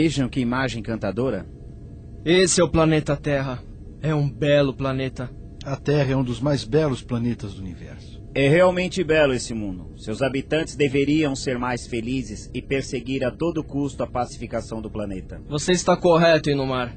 Vejam 0.00 0.30
que 0.30 0.40
imagem 0.40 0.80
encantadora. 0.80 1.44
Esse 2.24 2.58
é 2.58 2.64
o 2.64 2.70
planeta 2.70 3.14
Terra. 3.18 3.62
É 4.00 4.14
um 4.14 4.30
belo 4.30 4.72
planeta. 4.72 5.30
A 5.62 5.76
Terra 5.76 6.12
é 6.12 6.16
um 6.16 6.24
dos 6.24 6.40
mais 6.40 6.64
belos 6.64 7.02
planetas 7.02 7.52
do 7.52 7.60
universo. 7.60 8.18
É 8.34 8.48
realmente 8.48 9.04
belo 9.04 9.34
esse 9.34 9.52
mundo. 9.52 9.92
Seus 9.98 10.22
habitantes 10.22 10.74
deveriam 10.74 11.36
ser 11.36 11.58
mais 11.58 11.86
felizes 11.86 12.50
e 12.54 12.62
perseguir 12.62 13.22
a 13.26 13.30
todo 13.30 13.62
custo 13.62 14.02
a 14.02 14.06
pacificação 14.06 14.80
do 14.80 14.90
planeta. 14.90 15.38
Você 15.50 15.72
está 15.72 15.94
correto, 15.94 16.48
Inumar. 16.48 16.96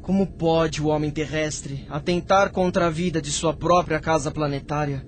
Como 0.00 0.26
pode 0.26 0.80
o 0.80 0.86
homem 0.86 1.10
terrestre 1.10 1.84
atentar 1.90 2.50
contra 2.50 2.86
a 2.86 2.90
vida 2.90 3.20
de 3.20 3.30
sua 3.30 3.52
própria 3.52 4.00
casa 4.00 4.30
planetária? 4.30 5.06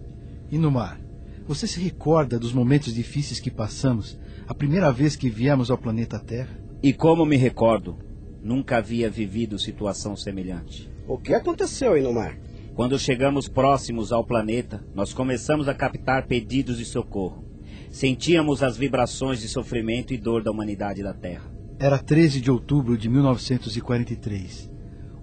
Inumar, 0.51 1.01
você 1.49 1.67
se 1.67 1.81
recorda 1.81 2.39
dos 2.39 2.53
momentos 2.53 2.93
difíceis 2.93 3.41
que 3.41 3.51
passamos 3.51 4.21
a 4.47 4.53
primeira 4.53 4.93
vez 4.93 5.17
que 5.17 5.31
viemos 5.31 5.71
ao 5.71 5.79
planeta 5.79 6.19
Terra? 6.19 6.69
E 6.83 6.95
como 6.95 7.27
me 7.27 7.37
recordo, 7.37 7.99
nunca 8.43 8.79
havia 8.79 9.11
vivido 9.11 9.59
situação 9.59 10.17
semelhante. 10.17 10.91
O 11.07 11.19
que 11.19 11.35
aconteceu, 11.35 11.95
Inumar? 11.95 12.39
Quando 12.75 12.99
chegamos 12.99 13.49
próximos 13.49 14.13
ao 14.13 14.25
planeta, 14.25 14.83
nós 14.95 15.13
começamos 15.13 15.69
a 15.69 15.75
captar 15.75 16.27
pedidos 16.27 16.79
de 16.79 16.87
socorro. 16.87 17.45
Sentíamos 17.91 18.63
as 18.63 18.79
vibrações 18.79 19.43
de 19.43 19.49
sofrimento 19.49 20.15
e 20.15 20.17
dor 20.17 20.43
da 20.43 20.51
humanidade 20.51 21.03
da 21.03 21.13
Terra. 21.13 21.53
Era 21.79 21.99
13 21.99 22.41
de 22.41 22.51
outubro 22.51 22.97
de 22.97 23.11
1943. 23.11 24.71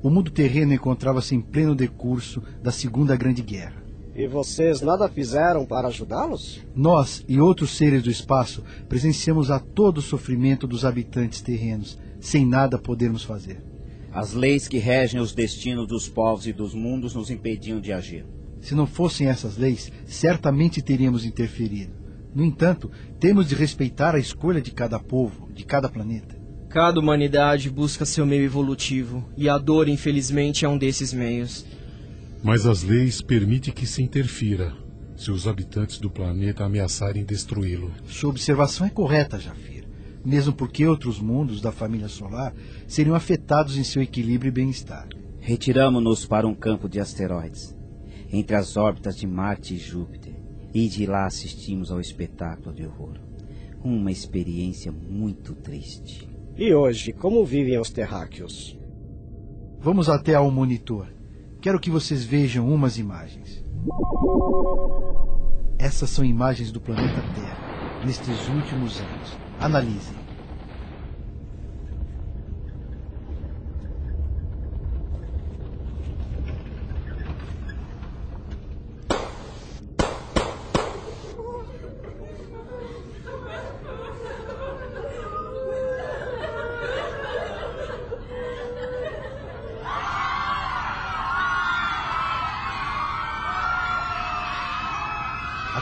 O 0.04 0.12
mundo 0.12 0.30
terreno 0.30 0.76
encontrava-se 0.76 1.34
em 1.34 1.42
pleno 1.42 1.74
decurso 1.74 2.40
da 2.62 2.72
Segunda 2.72 3.16
Grande 3.16 3.42
Guerra. 3.42 3.87
E 4.18 4.26
vocês 4.26 4.82
nada 4.82 5.08
fizeram 5.08 5.64
para 5.64 5.90
ajudá-los? 5.90 6.60
Nós 6.76 7.24
e 7.28 7.40
outros 7.40 7.78
seres 7.78 8.02
do 8.02 8.10
espaço 8.10 8.64
presenciamos 8.90 9.52
a 9.52 9.60
todo 9.60 10.00
o 10.00 10.02
sofrimento 10.02 10.66
dos 10.66 10.84
habitantes 10.84 11.40
terrenos, 11.40 12.00
sem 12.20 12.44
nada 12.44 12.80
podermos 12.80 13.24
fazer. 13.24 13.62
As 14.12 14.34
leis 14.34 14.68
que 14.68 14.80
regem 14.80 15.22
os 15.22 15.36
destinos 15.36 15.86
dos 15.86 16.10
povos 16.10 16.48
e 16.48 16.52
dos 16.52 16.74
mundos 16.74 17.14
nos 17.14 17.30
impediam 17.30 17.80
de 17.80 17.94
agir. 17.94 18.26
Se 18.60 18.74
não 18.74 18.88
fossem 18.88 19.28
essas 19.28 19.56
leis, 19.56 19.92
certamente 20.08 20.82
teríamos 20.82 21.24
interferido. 21.24 21.94
No 22.34 22.44
entanto, 22.44 22.90
temos 23.20 23.48
de 23.48 23.54
respeitar 23.54 24.16
a 24.16 24.20
escolha 24.20 24.60
de 24.60 24.72
cada 24.72 25.00
povo, 25.00 25.48
de 25.54 25.64
cada 25.64 25.88
planeta. 25.88 26.36
Cada 26.70 27.00
humanidade 27.00 27.70
busca 27.70 28.04
seu 28.04 28.26
meio 28.26 28.46
evolutivo, 28.46 29.24
e 29.38 29.48
a 29.48 29.60
dor, 29.60 29.88
infelizmente, 29.88 30.66
é 30.66 30.70
um 30.70 30.78
desses 30.78 31.14
meios. 31.14 31.64
Mas 32.44 32.66
as 32.66 32.84
leis 32.84 33.22
permitem 33.22 33.74
que 33.74 33.86
se 33.86 34.02
interfira 34.02 34.74
se 35.16 35.32
os 35.32 35.48
habitantes 35.48 35.98
do 35.98 36.12
planeta 36.12 36.64
ameaçarem 36.64 37.26
destruí-lo. 37.26 37.92
Sua 38.06 38.30
observação 38.30 38.86
é 38.86 38.90
correta, 38.90 39.40
Jafir. 39.40 39.88
Mesmo 40.24 40.54
porque 40.54 40.86
outros 40.86 41.20
mundos 41.20 41.60
da 41.60 41.72
família 41.72 42.08
solar 42.08 42.54
seriam 42.88 43.16
afetados 43.16 43.78
em 43.78 43.84
seu 43.84 44.02
equilíbrio 44.02 44.50
e 44.50 44.52
bem-estar. 44.52 45.08
Retiramo-nos 45.40 46.26
para 46.26 46.48
um 46.48 46.54
campo 46.54 46.88
de 46.88 47.00
asteroides, 47.00 47.76
entre 48.32 48.56
as 48.56 48.78
órbitas 48.78 49.18
de 49.18 49.26
Marte 49.26 49.74
e 49.74 49.78
Júpiter, 49.78 50.36
e 50.74 50.88
de 50.88 51.06
lá 51.06 51.26
assistimos 51.26 51.90
ao 51.90 52.00
espetáculo 52.00 52.76
de 52.76 52.86
horror. 52.86 53.18
Uma 53.84 54.12
experiência 54.12 54.92
muito 54.92 55.56
triste. 55.56 56.30
E 56.58 56.74
hoje, 56.74 57.14
como 57.14 57.46
vivem 57.46 57.80
os 57.80 57.90
terráqueos? 57.90 58.78
Vamos 59.80 60.10
até 60.10 60.36
ao 60.36 60.52
monitor. 60.52 61.17
Quero 61.62 61.80
que 61.80 61.90
vocês 61.90 62.24
vejam 62.24 62.72
umas 62.72 62.98
imagens. 62.98 63.66
Essas 65.80 66.10
são 66.10 66.24
imagens 66.24 66.72
do 66.72 66.80
planeta 66.80 67.22
Terra 67.34 68.04
nestes 68.06 68.48
últimos 68.48 69.00
anos. 69.00 69.38
Analisem. 69.60 70.27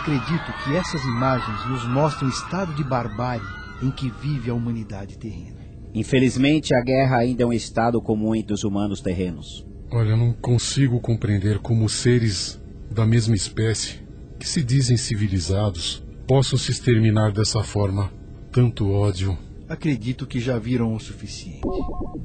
Acredito 0.06 0.54
que 0.64 0.76
essas 0.76 1.04
imagens 1.04 1.68
nos 1.68 1.84
mostram 1.88 2.28
o 2.28 2.32
estado 2.32 2.76
de 2.76 2.84
barbárie 2.84 3.42
em 3.82 3.90
que 3.90 4.08
vive 4.08 4.52
a 4.52 4.54
humanidade 4.54 5.18
terrena. 5.18 5.58
Infelizmente, 5.96 6.76
a 6.76 6.82
guerra 6.84 7.18
ainda 7.18 7.42
é 7.42 7.46
um 7.48 7.52
estado 7.52 8.00
comum 8.00 8.36
entre 8.36 8.54
os 8.54 8.64
humanos 8.64 9.02
terrenos. 9.02 9.66
Olha, 9.90 10.10
eu 10.10 10.18
não 10.18 10.32
consigo 10.32 11.00
compreender 11.00 11.58
como 11.58 11.90
seres 11.90 12.62
da 12.92 13.04
mesma 13.04 13.34
espécie, 13.34 14.00
que 14.38 14.48
se 14.48 14.64
dizem 14.64 14.96
civilizados, 14.96 16.04
possam 16.28 16.56
se 16.56 16.70
exterminar 16.70 17.32
dessa 17.32 17.64
forma. 17.64 18.14
Tanto 18.52 18.92
ódio. 18.92 19.36
Acredito 19.68 20.28
que 20.28 20.40
já 20.40 20.60
viram 20.60 20.94
o 20.94 21.00
suficiente. 21.00 21.62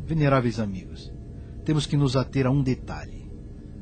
Veneráveis 0.05 0.61
amigos, 0.61 1.11
temos 1.65 1.87
que 1.87 1.97
nos 1.97 2.15
ater 2.15 2.47
a 2.47 2.51
um 2.51 2.63
detalhe. 2.63 3.33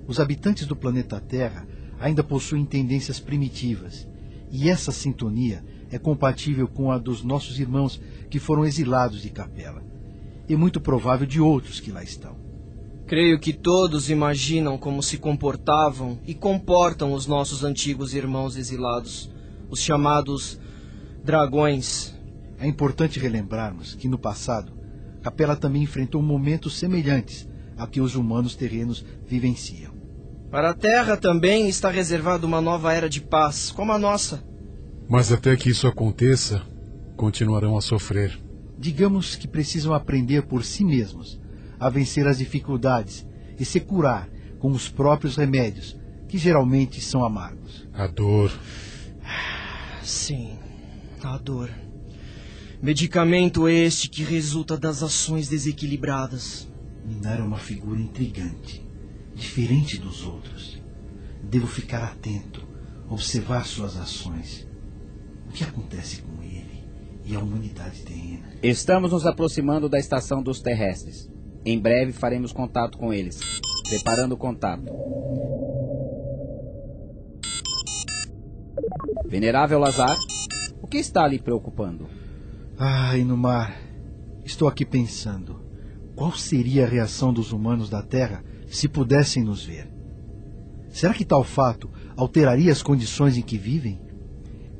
Os 0.06 0.20
habitantes 0.20 0.68
do 0.68 0.76
planeta 0.76 1.20
Terra 1.20 1.66
ainda 2.00 2.22
possuem 2.22 2.64
tendências 2.64 3.18
primitivas, 3.20 4.06
e 4.50 4.68
essa 4.68 4.92
sintonia 4.92 5.64
é 5.90 5.98
compatível 5.98 6.68
com 6.68 6.90
a 6.90 6.98
dos 6.98 7.22
nossos 7.22 7.58
irmãos 7.58 8.00
que 8.30 8.38
foram 8.38 8.64
exilados 8.64 9.22
de 9.22 9.30
Capela, 9.30 9.82
e 10.48 10.56
muito 10.56 10.80
provável 10.80 11.26
de 11.26 11.40
outros 11.40 11.80
que 11.80 11.90
lá 11.90 12.02
estão. 12.02 12.36
Creio 13.06 13.40
que 13.40 13.54
todos 13.54 14.10
imaginam 14.10 14.76
como 14.76 15.02
se 15.02 15.16
comportavam 15.16 16.18
e 16.26 16.34
comportam 16.34 17.12
os 17.12 17.26
nossos 17.26 17.64
antigos 17.64 18.14
irmãos 18.14 18.56
exilados, 18.56 19.30
os 19.70 19.80
chamados 19.80 20.60
dragões. 21.24 22.14
É 22.58 22.66
importante 22.66 23.18
relembrarmos 23.18 23.94
que 23.94 24.08
no 24.08 24.18
passado, 24.18 24.72
Capela 25.22 25.56
também 25.56 25.82
enfrentou 25.82 26.22
momentos 26.22 26.76
semelhantes 26.76 27.48
a 27.78 27.86
que 27.86 28.00
os 28.00 28.14
humanos 28.14 28.54
terrenos 28.54 29.04
vivenciam. 29.26 29.97
Para 30.50 30.70
a 30.70 30.74
Terra 30.74 31.16
também 31.16 31.68
está 31.68 31.90
reservada 31.90 32.46
uma 32.46 32.60
nova 32.60 32.92
era 32.92 33.08
de 33.08 33.20
paz, 33.20 33.70
como 33.70 33.92
a 33.92 33.98
nossa. 33.98 34.42
Mas 35.08 35.30
até 35.30 35.54
que 35.56 35.68
isso 35.68 35.86
aconteça, 35.86 36.62
continuarão 37.16 37.76
a 37.76 37.82
sofrer. 37.82 38.38
Digamos 38.78 39.36
que 39.36 39.46
precisam 39.46 39.92
aprender 39.92 40.42
por 40.42 40.64
si 40.64 40.84
mesmos 40.84 41.38
a 41.78 41.90
vencer 41.90 42.26
as 42.26 42.38
dificuldades 42.38 43.26
e 43.58 43.64
se 43.64 43.78
curar 43.80 44.28
com 44.58 44.70
os 44.70 44.88
próprios 44.88 45.36
remédios, 45.36 45.96
que 46.28 46.38
geralmente 46.38 47.00
são 47.00 47.24
amargos. 47.24 47.86
A 47.92 48.06
dor. 48.06 48.50
Sim, 50.02 50.58
a 51.22 51.36
dor. 51.36 51.70
Medicamento 52.82 53.68
este 53.68 54.08
que 54.08 54.22
resulta 54.22 54.76
das 54.76 55.02
ações 55.02 55.48
desequilibradas. 55.48 56.68
Minar 57.04 57.38
é 57.38 57.42
uma 57.42 57.58
figura 57.58 58.00
intrigante, 58.00 58.86
diferente 59.38 59.98
dos 59.98 60.26
outros. 60.26 60.82
Devo 61.42 61.66
ficar 61.66 62.02
atento, 62.04 62.66
observar 63.08 63.64
suas 63.64 63.96
ações. 63.96 64.68
O 65.48 65.52
que 65.52 65.64
acontece 65.64 66.20
com 66.22 66.42
ele 66.42 66.84
e 67.24 67.34
a 67.34 67.38
humanidade 67.38 68.02
terrena? 68.02 68.48
Estamos 68.62 69.12
nos 69.12 69.24
aproximando 69.24 69.88
da 69.88 69.98
estação 69.98 70.42
dos 70.42 70.60
terrestres. 70.60 71.30
Em 71.64 71.78
breve 71.78 72.12
faremos 72.12 72.52
contato 72.52 72.98
com 72.98 73.12
eles. 73.12 73.40
Preparando 73.88 74.32
o 74.32 74.36
contato. 74.36 74.92
Venerável 79.26 79.78
Lazar, 79.78 80.16
o 80.82 80.86
que 80.86 80.98
está 80.98 81.26
lhe 81.26 81.38
preocupando? 81.38 82.08
Ah, 82.78 83.16
Inumar, 83.16 83.78
estou 84.44 84.68
aqui 84.68 84.84
pensando. 84.84 85.64
Qual 86.14 86.32
seria 86.32 86.84
a 86.84 86.88
reação 86.88 87.32
dos 87.32 87.52
humanos 87.52 87.88
da 87.88 88.02
Terra 88.02 88.42
se 88.68 88.88
pudessem 88.88 89.42
nos 89.42 89.64
ver? 89.64 89.88
Será 90.88 91.14
que 91.14 91.24
tal 91.24 91.44
fato 91.44 91.90
alteraria 92.16 92.72
as 92.72 92.82
condições 92.82 93.36
em 93.36 93.42
que 93.42 93.58
vivem? 93.58 94.00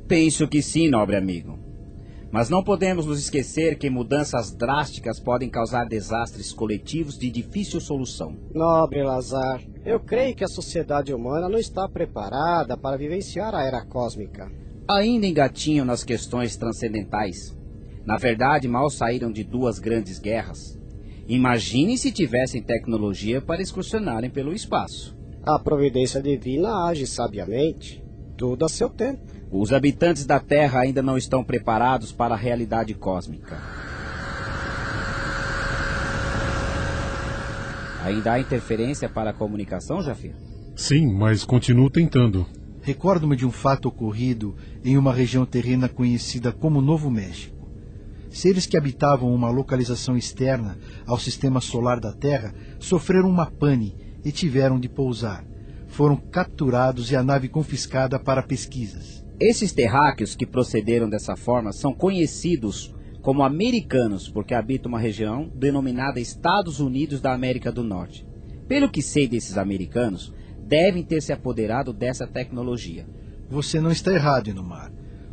Penso 0.07 0.47
que 0.47 0.61
sim, 0.61 0.89
nobre 0.89 1.15
amigo. 1.15 1.59
Mas 2.31 2.49
não 2.49 2.63
podemos 2.63 3.05
nos 3.05 3.19
esquecer 3.19 3.77
que 3.77 3.89
mudanças 3.89 4.53
drásticas 4.53 5.19
podem 5.19 5.49
causar 5.49 5.85
desastres 5.85 6.53
coletivos 6.53 7.17
de 7.17 7.29
difícil 7.29 7.81
solução. 7.81 8.35
Nobre 8.53 9.03
Lazar, 9.03 9.61
eu 9.83 9.99
creio 9.99 10.35
que 10.35 10.43
a 10.43 10.47
sociedade 10.47 11.13
humana 11.13 11.49
não 11.49 11.57
está 11.57 11.87
preparada 11.89 12.77
para 12.77 12.97
vivenciar 12.97 13.55
a 13.55 13.63
era 13.63 13.83
cósmica. 13.83 14.51
Ainda 14.87 15.25
engatinham 15.25 15.85
nas 15.85 16.03
questões 16.03 16.55
transcendentais. 16.55 17.55
Na 18.05 18.17
verdade, 18.17 18.67
mal 18.67 18.89
saíram 18.89 19.31
de 19.31 19.43
duas 19.43 19.79
grandes 19.79 20.19
guerras. 20.19 20.78
Imagine 21.29 21.95
se 21.95 22.11
tivessem 22.11 22.59
tecnologia 22.59 23.39
para 23.39 23.61
excursionarem 23.61 24.31
pelo 24.31 24.51
espaço. 24.51 25.15
A 25.43 25.59
providência 25.59 26.19
divina 26.19 26.87
age 26.87 27.05
sabiamente, 27.05 28.03
tudo 28.35 28.65
a 28.65 28.69
seu 28.69 28.89
tempo. 28.89 29.21
Os 29.51 29.71
habitantes 29.71 30.25
da 30.25 30.39
Terra 30.39 30.79
ainda 30.79 31.03
não 31.03 31.19
estão 31.19 31.43
preparados 31.43 32.11
para 32.11 32.33
a 32.33 32.37
realidade 32.37 32.95
cósmica. 32.95 33.61
Ainda 38.03 38.33
há 38.33 38.39
interferência 38.39 39.07
para 39.07 39.29
a 39.29 39.33
comunicação, 39.33 40.01
Jafir? 40.01 40.33
Sim, 40.75 41.13
mas 41.13 41.45
continuo 41.45 41.91
tentando. 41.91 42.43
Recordo-me 42.81 43.35
de 43.35 43.45
um 43.45 43.51
fato 43.51 43.87
ocorrido 43.87 44.55
em 44.83 44.97
uma 44.97 45.13
região 45.13 45.45
terrena 45.45 45.87
conhecida 45.87 46.51
como 46.51 46.81
Novo 46.81 47.11
México. 47.11 47.58
Seres 48.29 48.65
que 48.65 48.77
habitavam 48.77 49.33
uma 49.33 49.49
localização 49.49 50.15
externa 50.15 50.77
ao 51.05 51.19
sistema 51.19 51.59
solar 51.59 51.99
da 51.99 52.13
Terra 52.13 52.53
sofreram 52.79 53.29
uma 53.29 53.47
pane 53.47 53.95
e 54.23 54.31
tiveram 54.31 54.79
de 54.79 54.87
pousar. 54.87 55.45
Foram 55.87 56.15
capturados 56.15 57.11
e 57.11 57.15
a 57.15 57.23
nave 57.23 57.49
confiscada 57.49 58.19
para 58.19 58.43
pesquisas. 58.43 59.25
Esses 59.39 59.71
terráqueos 59.71 60.35
que 60.35 60.45
procederam 60.45 61.09
dessa 61.09 61.35
forma 61.35 61.71
são 61.71 61.93
conhecidos 61.93 62.93
como 63.21 63.43
americanos 63.43 64.29
porque 64.29 64.53
habitam 64.53 64.89
uma 64.89 64.99
região 64.99 65.51
denominada 65.55 66.19
Estados 66.19 66.79
Unidos 66.79 67.19
da 67.19 67.33
América 67.33 67.71
do 67.71 67.83
Norte. 67.83 68.25
Pelo 68.67 68.89
que 68.89 69.01
sei 69.01 69.27
desses 69.27 69.57
americanos, 69.57 70.33
devem 70.61 71.03
ter 71.03 71.21
se 71.21 71.33
apoderado 71.33 71.91
dessa 71.91 72.27
tecnologia. 72.27 73.07
Você 73.49 73.81
não 73.81 73.91
está 73.91 74.13
errado, 74.13 74.49
Inumar. 74.49 74.91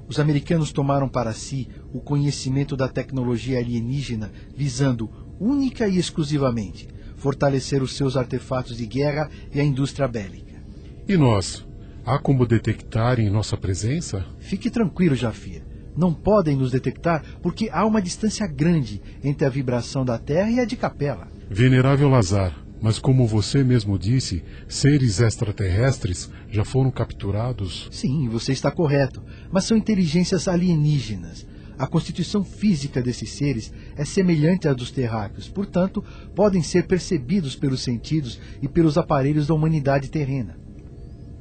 Os 0.09 0.19
americanos 0.21 0.73
tomaram 0.73 1.09
para 1.09 1.33
si 1.33 1.69
o 1.97 2.01
conhecimento 2.01 2.77
da 2.77 2.89
tecnologia 2.89 3.59
alienígena 3.59 4.31
visando 4.55 5.11
única 5.41 5.89
e 5.89 5.97
exclusivamente 5.97 6.89
fortalecer 7.17 7.83
os 7.83 7.97
seus 7.97 8.19
artefatos 8.19 8.77
de 8.77 8.85
guerra 8.85 9.31
e 9.53 9.59
a 9.59 9.65
indústria 9.65 10.07
bélica. 10.07 10.63
E 11.09 11.17
nós? 11.17 11.67
Há 12.05 12.19
como 12.19 12.47
detectar 12.47 13.19
em 13.19 13.31
nossa 13.31 13.57
presença? 13.57 14.27
Fique 14.39 14.69
tranquilo, 14.69 15.15
Jafir. 15.15 15.63
Não 15.97 16.13
podem 16.13 16.55
nos 16.55 16.71
detectar 16.71 17.25
porque 17.43 17.71
há 17.73 17.87
uma 17.87 18.03
distância 18.03 18.47
grande 18.47 19.01
entre 19.25 19.47
a 19.47 19.51
vibração 19.51 20.05
da 20.05 20.19
Terra 20.19 20.51
e 20.51 20.61
a 20.61 20.67
de 20.67 20.77
Capela. 20.77 21.27
Venerável 21.49 22.11
Lazar, 22.11 22.55
mas 22.83 22.99
como 22.99 23.27
você 23.27 23.65
mesmo 23.65 23.99
disse, 23.99 24.45
seres 24.69 25.21
extraterrestres 25.21 26.31
já 26.51 26.65
foram 26.65 26.91
capturados? 26.91 27.89
Sim, 27.91 28.29
você 28.29 28.53
está 28.53 28.71
correto. 28.71 29.23
Mas 29.51 29.65
são 29.65 29.77
inteligências 29.77 30.47
alienígenas. 30.47 31.47
A 31.79 31.87
constituição 31.87 32.43
física 32.43 33.03
desses 33.03 33.31
seres 33.33 33.73
é 33.97 34.05
semelhante 34.05 34.67
à 34.67 34.73
dos 34.73 34.91
terráqueos, 34.91 35.49
portanto, 35.49 36.03
podem 36.35 36.63
ser 36.63 36.87
percebidos 36.87 37.55
pelos 37.55 37.83
sentidos 37.83 38.41
e 38.63 38.69
pelos 38.69 38.97
aparelhos 38.97 39.47
da 39.47 39.55
humanidade 39.55 40.09
terrena. 40.09 40.59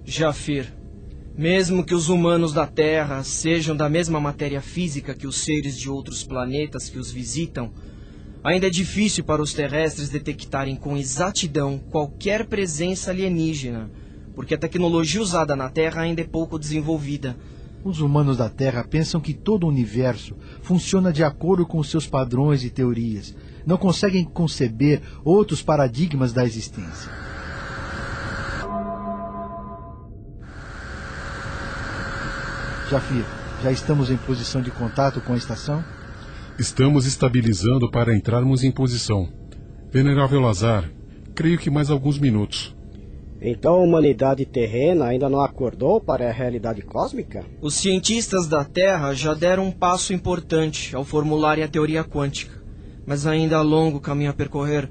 Jafir, 0.04 0.74
mesmo 1.38 1.86
que 1.86 1.96
os 1.96 2.10
humanos 2.10 2.54
da 2.54 2.68
Terra 2.68 3.24
sejam 3.24 3.76
da 3.76 3.90
mesma 3.90 4.20
matéria 4.20 4.62
física 4.62 5.14
que 5.14 5.26
os 5.26 5.38
seres 5.38 5.78
de 5.78 5.90
outros 5.90 6.24
planetas 6.24 6.90
que 6.90 7.00
os 7.00 7.12
visitam, 7.12 7.72
ainda 8.44 8.68
é 8.68 8.70
difícil 8.70 9.24
para 9.24 9.42
os 9.42 9.54
terrestres 9.54 10.10
detectarem 10.10 10.76
com 10.76 10.98
exatidão 10.98 11.80
qualquer 11.90 12.46
presença 12.46 13.10
alienígena, 13.10 13.90
porque 14.36 14.54
a 14.54 14.58
tecnologia 14.58 15.22
usada 15.22 15.56
na 15.56 15.70
Terra 15.70 16.02
ainda 16.02 16.22
é 16.22 16.26
pouco 16.26 16.60
desenvolvida. 16.60 17.38
Os 17.86 18.02
humanos 18.02 18.38
da 18.38 18.50
Terra 18.50 18.84
pensam 18.84 19.22
que 19.22 19.32
todo 19.32 19.66
o 19.66 19.70
universo 19.70 20.36
funciona 20.64 21.14
de 21.14 21.24
acordo 21.24 21.68
com 21.68 21.84
seus 21.84 22.08
padrões 22.08 22.64
e 22.64 22.72
teorias. 22.72 23.36
Não 23.64 23.78
conseguem 23.78 24.26
conceber 24.26 25.04
outros 25.24 25.62
paradigmas 25.62 26.34
da 26.34 26.44
existência. 26.44 27.12
Jafir, 32.90 33.24
já 33.62 33.72
estamos 33.72 34.10
em 34.10 34.18
posição 34.18 34.64
de 34.64 34.72
contato 34.72 35.22
com 35.22 35.34
a 35.34 35.38
estação? 35.38 35.86
Estamos 36.58 37.06
estabilizando 37.06 37.92
para 37.92 38.16
entrarmos 38.16 38.64
em 38.64 38.72
posição. 38.72 39.32
Venerável 39.92 40.40
Lazar, 40.40 40.90
creio 41.36 41.60
que 41.60 41.70
mais 41.70 41.92
alguns 41.92 42.18
minutos. 42.18 42.76
Então 43.42 43.76
a 43.76 43.84
humanidade 43.84 44.46
terrena 44.46 45.06
ainda 45.06 45.30
não 45.30 45.42
acordou 45.42 46.00
para 46.00 46.28
a 46.28 46.32
realidade 46.32 46.82
cósmica? 46.82 47.44
Os 47.62 47.76
cientistas 47.76 48.48
da 48.48 48.64
Terra 48.64 49.14
já 49.14 49.34
deram 49.34 49.68
um 49.68 49.72
passo 49.72 50.14
importante 50.14 50.96
ao 50.96 51.04
formularem 51.04 51.64
a 51.64 51.68
teoria 51.68 52.04
quântica, 52.04 52.62
mas 53.06 53.28
ainda 53.28 53.58
há 53.58 53.62
longo 53.62 54.00
caminho 54.00 54.32
a 54.32 54.34
percorrer. 54.34 54.90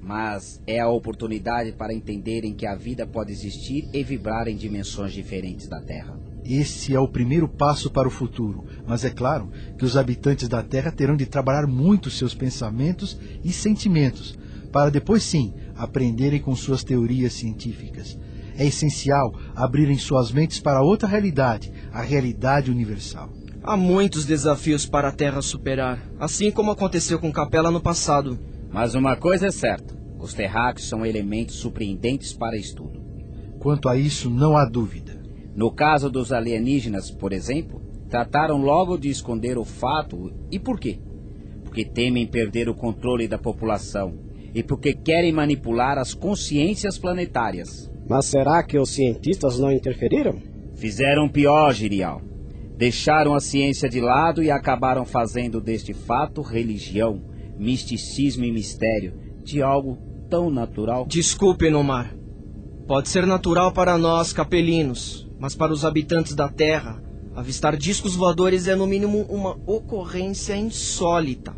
Mas 0.00 0.62
é 0.66 0.78
a 0.78 0.88
oportunidade 0.88 1.72
para 1.72 1.92
entenderem 1.92 2.54
que 2.54 2.64
a 2.64 2.76
vida 2.76 3.04
pode 3.04 3.32
existir 3.32 3.88
e 3.92 4.04
vibrar 4.04 4.46
em 4.46 4.56
dimensões 4.56 5.12
diferentes 5.12 5.66
da 5.66 5.80
Terra. 5.80 6.16
Esse 6.44 6.94
é 6.94 7.00
o 7.00 7.08
primeiro 7.08 7.48
passo 7.48 7.90
para 7.90 8.06
o 8.06 8.10
futuro, 8.10 8.64
mas 8.86 9.04
é 9.04 9.10
claro 9.10 9.50
que 9.76 9.84
os 9.84 9.96
habitantes 9.96 10.48
da 10.48 10.62
Terra 10.62 10.92
terão 10.92 11.16
de 11.16 11.26
trabalhar 11.26 11.66
muito 11.66 12.08
seus 12.08 12.32
pensamentos 12.32 13.18
e 13.42 13.52
sentimentos, 13.52 14.38
para 14.70 14.88
depois 14.88 15.24
sim 15.24 15.52
aprenderem 15.76 16.40
com 16.40 16.54
suas 16.56 16.82
teorias 16.82 17.32
científicas. 17.32 18.18
É 18.58 18.64
essencial 18.66 19.34
abrirem 19.54 19.98
suas 19.98 20.32
mentes 20.32 20.58
para 20.58 20.82
outra 20.82 21.08
realidade, 21.08 21.70
a 21.92 22.00
realidade 22.00 22.70
universal. 22.70 23.30
Há 23.62 23.76
muitos 23.76 24.24
desafios 24.24 24.86
para 24.86 25.08
a 25.08 25.12
Terra 25.12 25.42
superar, 25.42 26.00
assim 26.18 26.50
como 26.50 26.70
aconteceu 26.70 27.18
com 27.18 27.32
Capela 27.32 27.70
no 27.70 27.80
passado. 27.80 28.38
Mas 28.70 28.94
uma 28.94 29.16
coisa 29.16 29.48
é 29.48 29.50
certa: 29.50 29.94
os 30.18 30.32
terráqueos 30.32 30.88
são 30.88 31.04
elementos 31.04 31.56
surpreendentes 31.56 32.32
para 32.32 32.56
estudo. 32.56 33.04
Quanto 33.58 33.88
a 33.88 33.96
isso, 33.96 34.30
não 34.30 34.56
há 34.56 34.64
dúvida. 34.64 35.20
No 35.54 35.70
caso 35.70 36.08
dos 36.08 36.32
alienígenas, 36.32 37.10
por 37.10 37.32
exemplo, 37.32 37.82
trataram 38.08 38.58
logo 38.58 38.96
de 38.96 39.08
esconder 39.08 39.58
o 39.58 39.64
fato. 39.64 40.32
E 40.50 40.58
por 40.58 40.78
quê? 40.78 41.00
Porque 41.64 41.84
temem 41.84 42.26
perder 42.26 42.68
o 42.68 42.74
controle 42.74 43.26
da 43.26 43.38
população 43.38 44.25
e 44.56 44.62
porque 44.62 44.94
querem 44.94 45.34
manipular 45.34 45.98
as 45.98 46.14
consciências 46.14 46.96
planetárias. 46.96 47.92
Mas 48.08 48.24
será 48.24 48.62
que 48.62 48.78
os 48.78 48.88
cientistas 48.88 49.58
não 49.58 49.70
interferiram? 49.70 50.40
Fizeram 50.74 51.28
pior, 51.28 51.74
Girial. 51.74 52.22
Deixaram 52.74 53.34
a 53.34 53.40
ciência 53.40 53.86
de 53.86 54.00
lado 54.00 54.42
e 54.42 54.50
acabaram 54.50 55.04
fazendo 55.04 55.60
deste 55.60 55.92
fato 55.92 56.40
religião, 56.40 57.22
misticismo 57.58 58.46
e 58.46 58.50
mistério 58.50 59.12
de 59.44 59.60
algo 59.60 59.98
tão 60.30 60.48
natural. 60.48 61.04
Desculpe, 61.06 61.68
Nomar. 61.68 62.16
Pode 62.86 63.10
ser 63.10 63.26
natural 63.26 63.72
para 63.72 63.98
nós, 63.98 64.32
capelinos, 64.32 65.30
mas 65.38 65.54
para 65.54 65.72
os 65.72 65.84
habitantes 65.84 66.34
da 66.34 66.48
Terra, 66.48 67.02
avistar 67.34 67.76
discos 67.76 68.16
voadores 68.16 68.66
é 68.66 68.74
no 68.74 68.86
mínimo 68.86 69.20
uma 69.28 69.58
ocorrência 69.66 70.56
insólita. 70.56 71.54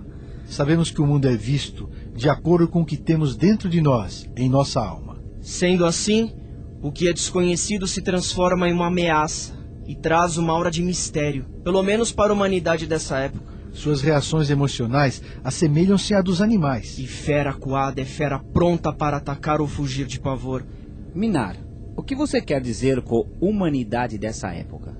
Sabemos 0.46 0.90
que 0.90 1.00
o 1.00 1.06
mundo 1.06 1.28
é 1.28 1.37
visto 1.37 1.88
de 2.18 2.28
acordo 2.28 2.66
com 2.66 2.83
o 2.83 2.85
que 2.85 2.96
temos 2.96 3.37
dentro 3.37 3.68
de 3.68 3.81
nós, 3.81 4.28
em 4.37 4.48
nossa 4.48 4.81
alma. 4.81 5.16
Sendo 5.40 5.87
assim, 5.87 6.33
O 6.81 6.92
que 6.92 7.09
é 7.09 7.12
desconhecido 7.12 7.88
se 7.88 8.00
transforma 8.00 8.68
em 8.68 8.72
uma 8.72 8.87
ameaça 8.87 9.52
e 9.85 9.96
traz 9.96 10.37
uma 10.37 10.52
aura 10.52 10.70
de 10.70 10.81
mistério, 10.81 11.44
pelo 11.64 11.83
menos 11.83 12.12
para 12.12 12.31
a 12.31 12.35
humanidade 12.35 12.87
dessa 12.87 13.18
época. 13.18 13.52
Suas 13.72 14.00
reações 14.00 14.48
emocionais 14.48 15.20
assemelham-se 15.42 16.14
à 16.14 16.22
dos 16.22 16.40
animais. 16.40 16.96
E 16.96 17.07
fera 17.07 17.52
coada 17.52 18.00
é 18.00 18.04
fera 18.04 18.38
pronta 18.38 18.92
para 18.92 19.16
atacar 19.16 19.61
ou 19.61 19.66
fugir 19.66 20.07
de 20.07 20.20
pavor. 20.20 20.64
Minar, 21.12 21.57
o 21.96 22.02
que 22.02 22.14
você 22.14 22.40
quer 22.40 22.61
dizer 22.61 23.02
com 23.02 23.26
humanidade 23.40 24.16
dessa 24.16 24.52
época? 24.52 24.96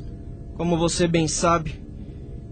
Como 0.57 0.76
você 0.76 1.07
bem 1.07 1.28
sabe, 1.28 1.81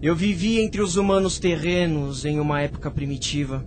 eu 0.01 0.15
vivi 0.15 0.61
entre 0.61 0.81
os 0.81 0.95
humanos 0.95 1.37
terrenos 1.37 2.23
em 2.23 2.39
uma 2.39 2.61
época 2.61 2.89
primitiva. 2.89 3.65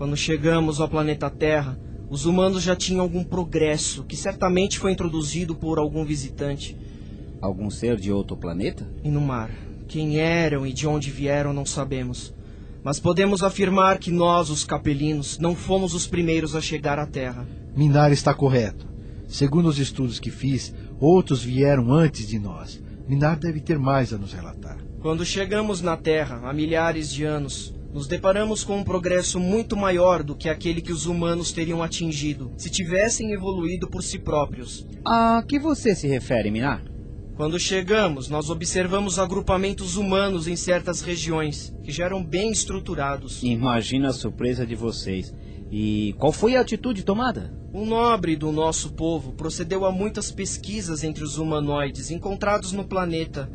Quando 0.00 0.16
chegamos 0.16 0.80
ao 0.80 0.88
planeta 0.88 1.28
Terra, 1.28 1.78
os 2.08 2.24
humanos 2.24 2.62
já 2.62 2.74
tinham 2.74 3.02
algum 3.02 3.22
progresso 3.22 4.02
que 4.04 4.16
certamente 4.16 4.78
foi 4.78 4.92
introduzido 4.92 5.54
por 5.54 5.78
algum 5.78 6.06
visitante. 6.06 6.74
Algum 7.38 7.68
ser 7.68 7.96
de 7.96 8.10
outro 8.10 8.34
planeta? 8.34 8.90
E 9.04 9.10
no 9.10 9.20
mar. 9.20 9.50
Quem 9.86 10.16
eram 10.18 10.66
e 10.66 10.72
de 10.72 10.86
onde 10.86 11.10
vieram 11.10 11.52
não 11.52 11.66
sabemos. 11.66 12.32
Mas 12.82 12.98
podemos 12.98 13.42
afirmar 13.42 13.98
que 13.98 14.10
nós, 14.10 14.48
os 14.48 14.64
capelinos, 14.64 15.38
não 15.38 15.54
fomos 15.54 15.92
os 15.92 16.06
primeiros 16.06 16.56
a 16.56 16.62
chegar 16.62 16.98
à 16.98 17.04
Terra. 17.04 17.46
Minar 17.76 18.10
está 18.10 18.32
correto. 18.32 18.86
Segundo 19.28 19.68
os 19.68 19.78
estudos 19.78 20.18
que 20.18 20.30
fiz, 20.30 20.74
outros 20.98 21.44
vieram 21.44 21.92
antes 21.92 22.26
de 22.26 22.38
nós. 22.38 22.82
Minar 23.06 23.38
deve 23.38 23.60
ter 23.60 23.78
mais 23.78 24.14
a 24.14 24.16
nos 24.16 24.32
relatar. 24.32 24.78
Quando 25.02 25.26
chegamos 25.26 25.82
na 25.82 25.94
Terra, 25.94 26.40
há 26.44 26.54
milhares 26.54 27.12
de 27.12 27.22
anos, 27.24 27.74
nos 27.92 28.06
deparamos 28.06 28.62
com 28.62 28.78
um 28.78 28.84
progresso 28.84 29.40
muito 29.40 29.76
maior 29.76 30.22
do 30.22 30.36
que 30.36 30.48
aquele 30.48 30.80
que 30.80 30.92
os 30.92 31.06
humanos 31.06 31.52
teriam 31.52 31.82
atingido 31.82 32.52
se 32.56 32.70
tivessem 32.70 33.32
evoluído 33.32 33.88
por 33.88 34.02
si 34.02 34.18
próprios. 34.18 34.86
A 35.04 35.42
que 35.46 35.58
você 35.58 35.94
se 35.94 36.06
refere, 36.06 36.50
Minar? 36.50 36.82
Quando 37.36 37.58
chegamos, 37.58 38.28
nós 38.28 38.50
observamos 38.50 39.18
agrupamentos 39.18 39.96
humanos 39.96 40.46
em 40.46 40.56
certas 40.56 41.00
regiões, 41.00 41.74
que 41.82 41.90
já 41.90 42.04
eram 42.04 42.22
bem 42.22 42.52
estruturados. 42.52 43.42
Imagina 43.42 44.08
a 44.08 44.12
surpresa 44.12 44.66
de 44.66 44.74
vocês. 44.74 45.34
E 45.70 46.14
qual 46.18 46.32
foi 46.32 46.56
a 46.56 46.60
atitude 46.60 47.02
tomada? 47.02 47.54
Um 47.72 47.86
nobre 47.86 48.36
do 48.36 48.52
nosso 48.52 48.92
povo 48.92 49.32
procedeu 49.32 49.86
a 49.86 49.92
muitas 49.92 50.30
pesquisas 50.30 51.02
entre 51.02 51.24
os 51.24 51.38
humanoides 51.38 52.10
encontrados 52.10 52.72
no 52.72 52.84
planeta 52.84 53.50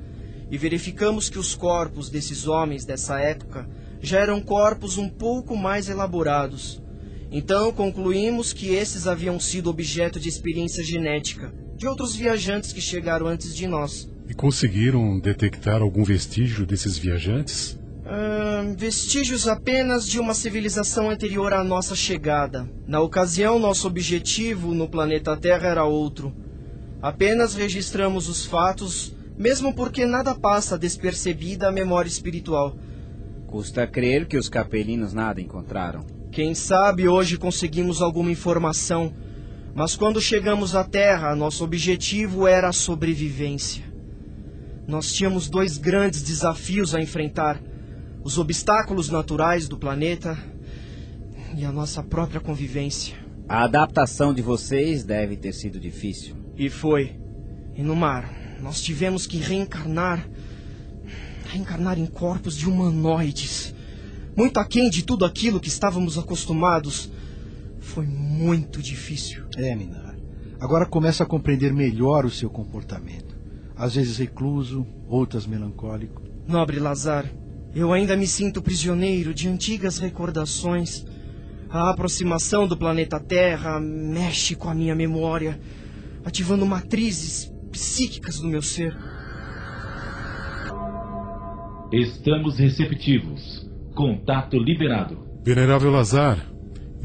e 0.50 0.58
verificamos 0.58 1.30
que 1.30 1.38
os 1.38 1.54
corpos 1.54 2.10
desses 2.10 2.48
homens 2.48 2.86
dessa 2.86 3.19
época 3.19 3.69
já 4.05 4.19
eram 4.19 4.39
corpos 4.39 4.97
um 4.97 5.09
pouco 5.09 5.57
mais 5.57 5.89
elaborados. 5.89 6.81
Então 7.31 7.71
concluímos 7.71 8.53
que 8.53 8.73
esses 8.73 9.07
haviam 9.07 9.39
sido 9.39 9.69
objeto 9.69 10.19
de 10.19 10.29
experiência 10.29 10.83
genética 10.83 11.53
de 11.75 11.87
outros 11.87 12.15
viajantes 12.15 12.71
que 12.71 12.79
chegaram 12.79 13.27
antes 13.27 13.53
de 13.53 13.67
nós. 13.67 14.09
E 14.29 14.33
conseguiram 14.33 15.19
detectar 15.19 15.81
algum 15.81 16.03
vestígio 16.03 16.65
desses 16.65 16.97
viajantes? 16.97 17.77
Vestígios 18.77 19.47
apenas 19.47 20.07
de 20.07 20.19
uma 20.19 20.33
civilização 20.33 21.09
anterior 21.09 21.53
à 21.53 21.63
nossa 21.63 21.95
chegada. 21.95 22.69
Na 22.87 22.99
ocasião, 22.99 23.59
nosso 23.59 23.87
objetivo 23.87 24.73
no 24.73 24.87
planeta 24.87 25.35
Terra 25.37 25.67
era 25.67 25.85
outro. 25.85 26.33
Apenas 27.01 27.55
registramos 27.55 28.27
os 28.27 28.45
fatos, 28.45 29.15
mesmo 29.37 29.73
porque 29.73 30.05
nada 30.05 30.33
passa 30.33 30.77
despercebida 30.77 31.67
à 31.67 31.71
memória 31.71 32.09
espiritual. 32.09 32.75
Custa 33.55 33.87
crer 33.87 34.25
que 34.25 34.35
os 34.35 34.49
capelinos 34.49 35.13
nada 35.13 35.39
encontraram. 35.39 36.05
Quem 36.29 36.53
sabe 36.53 37.07
hoje 37.07 37.37
conseguimos 37.37 38.01
alguma 38.01 38.29
informação 38.29 39.13
mas 39.73 39.95
quando 39.95 40.21
chegamos 40.21 40.73
à 40.73 40.83
Terra, 40.83 41.35
nosso 41.35 41.63
objetivo 41.63 42.47
era 42.47 42.67
a 42.69 42.73
sobrevivência. 42.73 43.83
Nós 44.85 45.13
tínhamos 45.13 45.49
dois 45.49 45.77
grandes 45.77 46.21
desafios 46.21 46.93
a 46.93 47.01
enfrentar: 47.01 47.61
os 48.23 48.37
obstáculos 48.37 49.09
naturais 49.09 49.69
do 49.69 49.77
planeta 49.77 50.37
e 51.57 51.63
a 51.63 51.71
nossa 51.71 52.03
própria 52.03 52.41
convivência. 52.41 53.15
A 53.47 53.63
adaptação 53.63 54.33
de 54.33 54.41
vocês 54.41 55.05
deve 55.05 55.37
ter 55.37 55.53
sido 55.53 55.79
difícil. 55.79 56.35
E 56.57 56.69
foi. 56.69 57.17
E 57.73 57.81
no 57.81 57.95
mar, 57.95 58.33
nós 58.61 58.81
tivemos 58.81 59.25
que 59.27 59.37
reencarnar 59.37 60.27
reencarnar 61.55 61.97
em 61.97 62.05
corpos 62.05 62.57
de 62.57 62.67
humanoides, 62.67 63.73
muito 64.35 64.59
aquém 64.59 64.89
de 64.89 65.03
tudo 65.03 65.23
aquilo 65.23 65.59
que 65.59 65.69
estávamos 65.69 66.17
acostumados 66.17 67.09
foi 67.79 68.05
muito 68.05 68.81
difícil. 68.81 69.45
É, 69.55 69.73
Minar. 69.73 70.15
Agora 70.59 70.85
começa 70.85 71.23
a 71.23 71.25
compreender 71.25 71.71
melhor 71.73 72.25
o 72.25 72.29
seu 72.29 72.49
comportamento. 72.49 73.35
Às 73.75 73.95
vezes 73.95 74.17
recluso, 74.17 74.85
outras 75.07 75.45
melancólico. 75.45 76.21
Nobre 76.47 76.79
Lazar, 76.79 77.25
eu 77.73 77.93
ainda 77.93 78.17
me 78.17 78.27
sinto 78.27 78.61
prisioneiro 78.61 79.33
de 79.33 79.47
antigas 79.47 79.97
recordações. 79.97 81.05
A 81.69 81.89
aproximação 81.89 82.67
do 82.67 82.77
planeta 82.77 83.19
Terra 83.19 83.79
mexe 83.79 84.55
com 84.55 84.69
a 84.69 84.75
minha 84.75 84.95
memória, 84.95 85.59
ativando 86.23 86.65
matrizes 86.65 87.51
psíquicas 87.71 88.39
do 88.39 88.47
meu 88.47 88.61
ser. 88.61 89.14
Estamos 91.91 92.58
receptivos. 92.58 93.69
Contato 93.93 94.58
liberado. 94.58 95.26
Venerável 95.43 95.91
Lazar, 95.91 96.56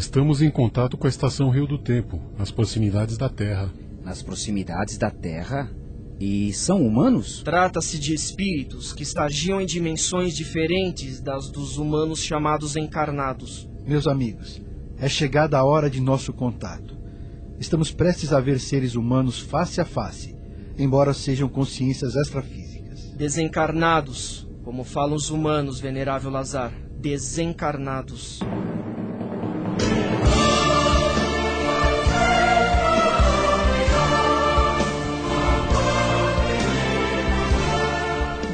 Estamos 0.00 0.40
em 0.40 0.50
contato 0.50 0.96
com 0.96 1.06
a 1.06 1.10
estação 1.10 1.50
Rio 1.50 1.66
do 1.66 1.76
Tempo, 1.76 2.18
nas 2.38 2.50
proximidades 2.50 3.18
da 3.18 3.28
Terra. 3.28 3.70
Nas 4.02 4.22
proximidades 4.22 4.96
da 4.96 5.10
Terra? 5.10 5.70
E 6.18 6.54
são 6.54 6.80
humanos? 6.86 7.42
Trata-se 7.44 7.98
de 7.98 8.14
espíritos 8.14 8.94
que 8.94 9.02
estagiam 9.02 9.60
em 9.60 9.66
dimensões 9.66 10.34
diferentes 10.34 11.20
das 11.20 11.50
dos 11.50 11.76
humanos 11.76 12.22
chamados 12.22 12.76
encarnados. 12.76 13.68
Meus 13.86 14.06
amigos, 14.06 14.62
é 14.96 15.06
chegada 15.06 15.58
a 15.58 15.64
hora 15.64 15.90
de 15.90 16.00
nosso 16.00 16.32
contato. 16.32 16.96
Estamos 17.58 17.92
prestes 17.92 18.32
a 18.32 18.40
ver 18.40 18.58
seres 18.58 18.94
humanos 18.94 19.38
face 19.38 19.82
a 19.82 19.84
face, 19.84 20.34
embora 20.78 21.12
sejam 21.12 21.46
consciências 21.46 22.16
extrafísicas. 22.16 23.12
Desencarnados, 23.14 24.48
como 24.70 24.84
falam 24.84 25.16
os 25.16 25.30
humanos, 25.30 25.80
venerável 25.80 26.30
Lazar. 26.30 26.70
Desencarnados. 27.00 28.38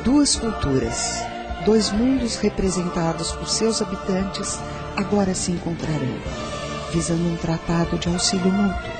Duas 0.02 0.36
culturas, 0.36 1.22
dois 1.66 1.92
mundos 1.92 2.36
representados 2.36 3.32
por 3.32 3.46
seus 3.46 3.82
habitantes, 3.82 4.58
agora 4.96 5.34
se 5.34 5.52
encontrarão, 5.52 6.00
visando 6.94 7.28
um 7.28 7.36
tratado 7.36 7.98
de 7.98 8.08
auxílio 8.08 8.50
mútuo. 8.50 8.90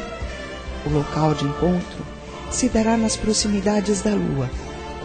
O 0.84 0.90
local 0.90 1.32
de 1.32 1.46
encontro 1.46 2.04
se 2.50 2.68
dará 2.68 2.94
nas 2.98 3.16
proximidades 3.16 4.02
da 4.02 4.10
Lua, 4.14 4.50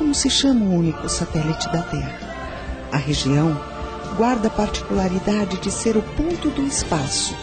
como 0.02 0.16
se 0.16 0.32
chama 0.32 0.66
o 0.66 0.80
único 0.80 1.08
satélite 1.08 1.72
da 1.72 1.84
Terra. 1.84 2.18
A 2.92 2.98
região 2.98 3.56
guarda 4.18 4.48
a 4.48 4.52
particularidade 4.52 5.62
de 5.62 5.70
ser 5.70 5.96
o 5.96 6.02
ponto 6.02 6.50
do 6.50 6.64
espaço, 6.64 7.36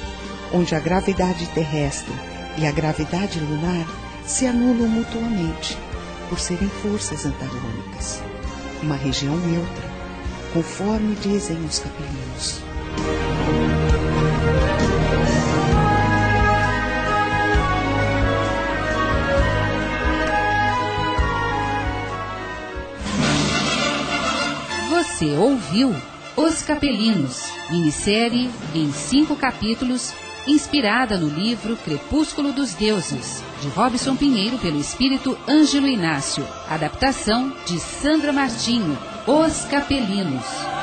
onde 0.53 0.75
a 0.75 0.81
gravidade 0.81 1.47
terrestre 1.55 2.13
e 2.57 2.67
a 2.67 2.73
gravidade 2.73 3.39
lunar 3.39 3.87
se 4.27 4.45
anulam 4.45 4.89
mutuamente, 4.89 5.79
por 6.29 6.41
serem 6.41 6.69
forças 6.69 7.25
antagônicas 7.25 8.21
uma 8.83 8.97
região 8.97 9.37
neutra, 9.37 9.91
conforme 10.53 11.15
dizem 11.15 11.59
os 11.65 11.79
capelinos. 11.79 12.68
Você 25.19 25.37
ouviu 25.37 25.93
Os 26.37 26.63
Capelinos, 26.63 27.43
minissérie 27.71 28.49
em 28.73 28.93
cinco 28.93 29.35
capítulos, 29.35 30.15
inspirada 30.47 31.19
no 31.19 31.27
livro 31.27 31.77
Crepúsculo 31.79 32.53
dos 32.53 32.75
Deuses, 32.75 33.43
de 33.61 33.67
Robson 33.71 34.15
Pinheiro 34.15 34.59
pelo 34.59 34.79
espírito 34.79 35.37
Ângelo 35.49 35.89
Inácio. 35.89 36.47
Adaptação 36.71 37.53
de 37.67 37.81
Sandra 37.81 38.33
Martinho, 38.33 38.97
Os 39.27 39.65
Capelinos. 39.65 40.78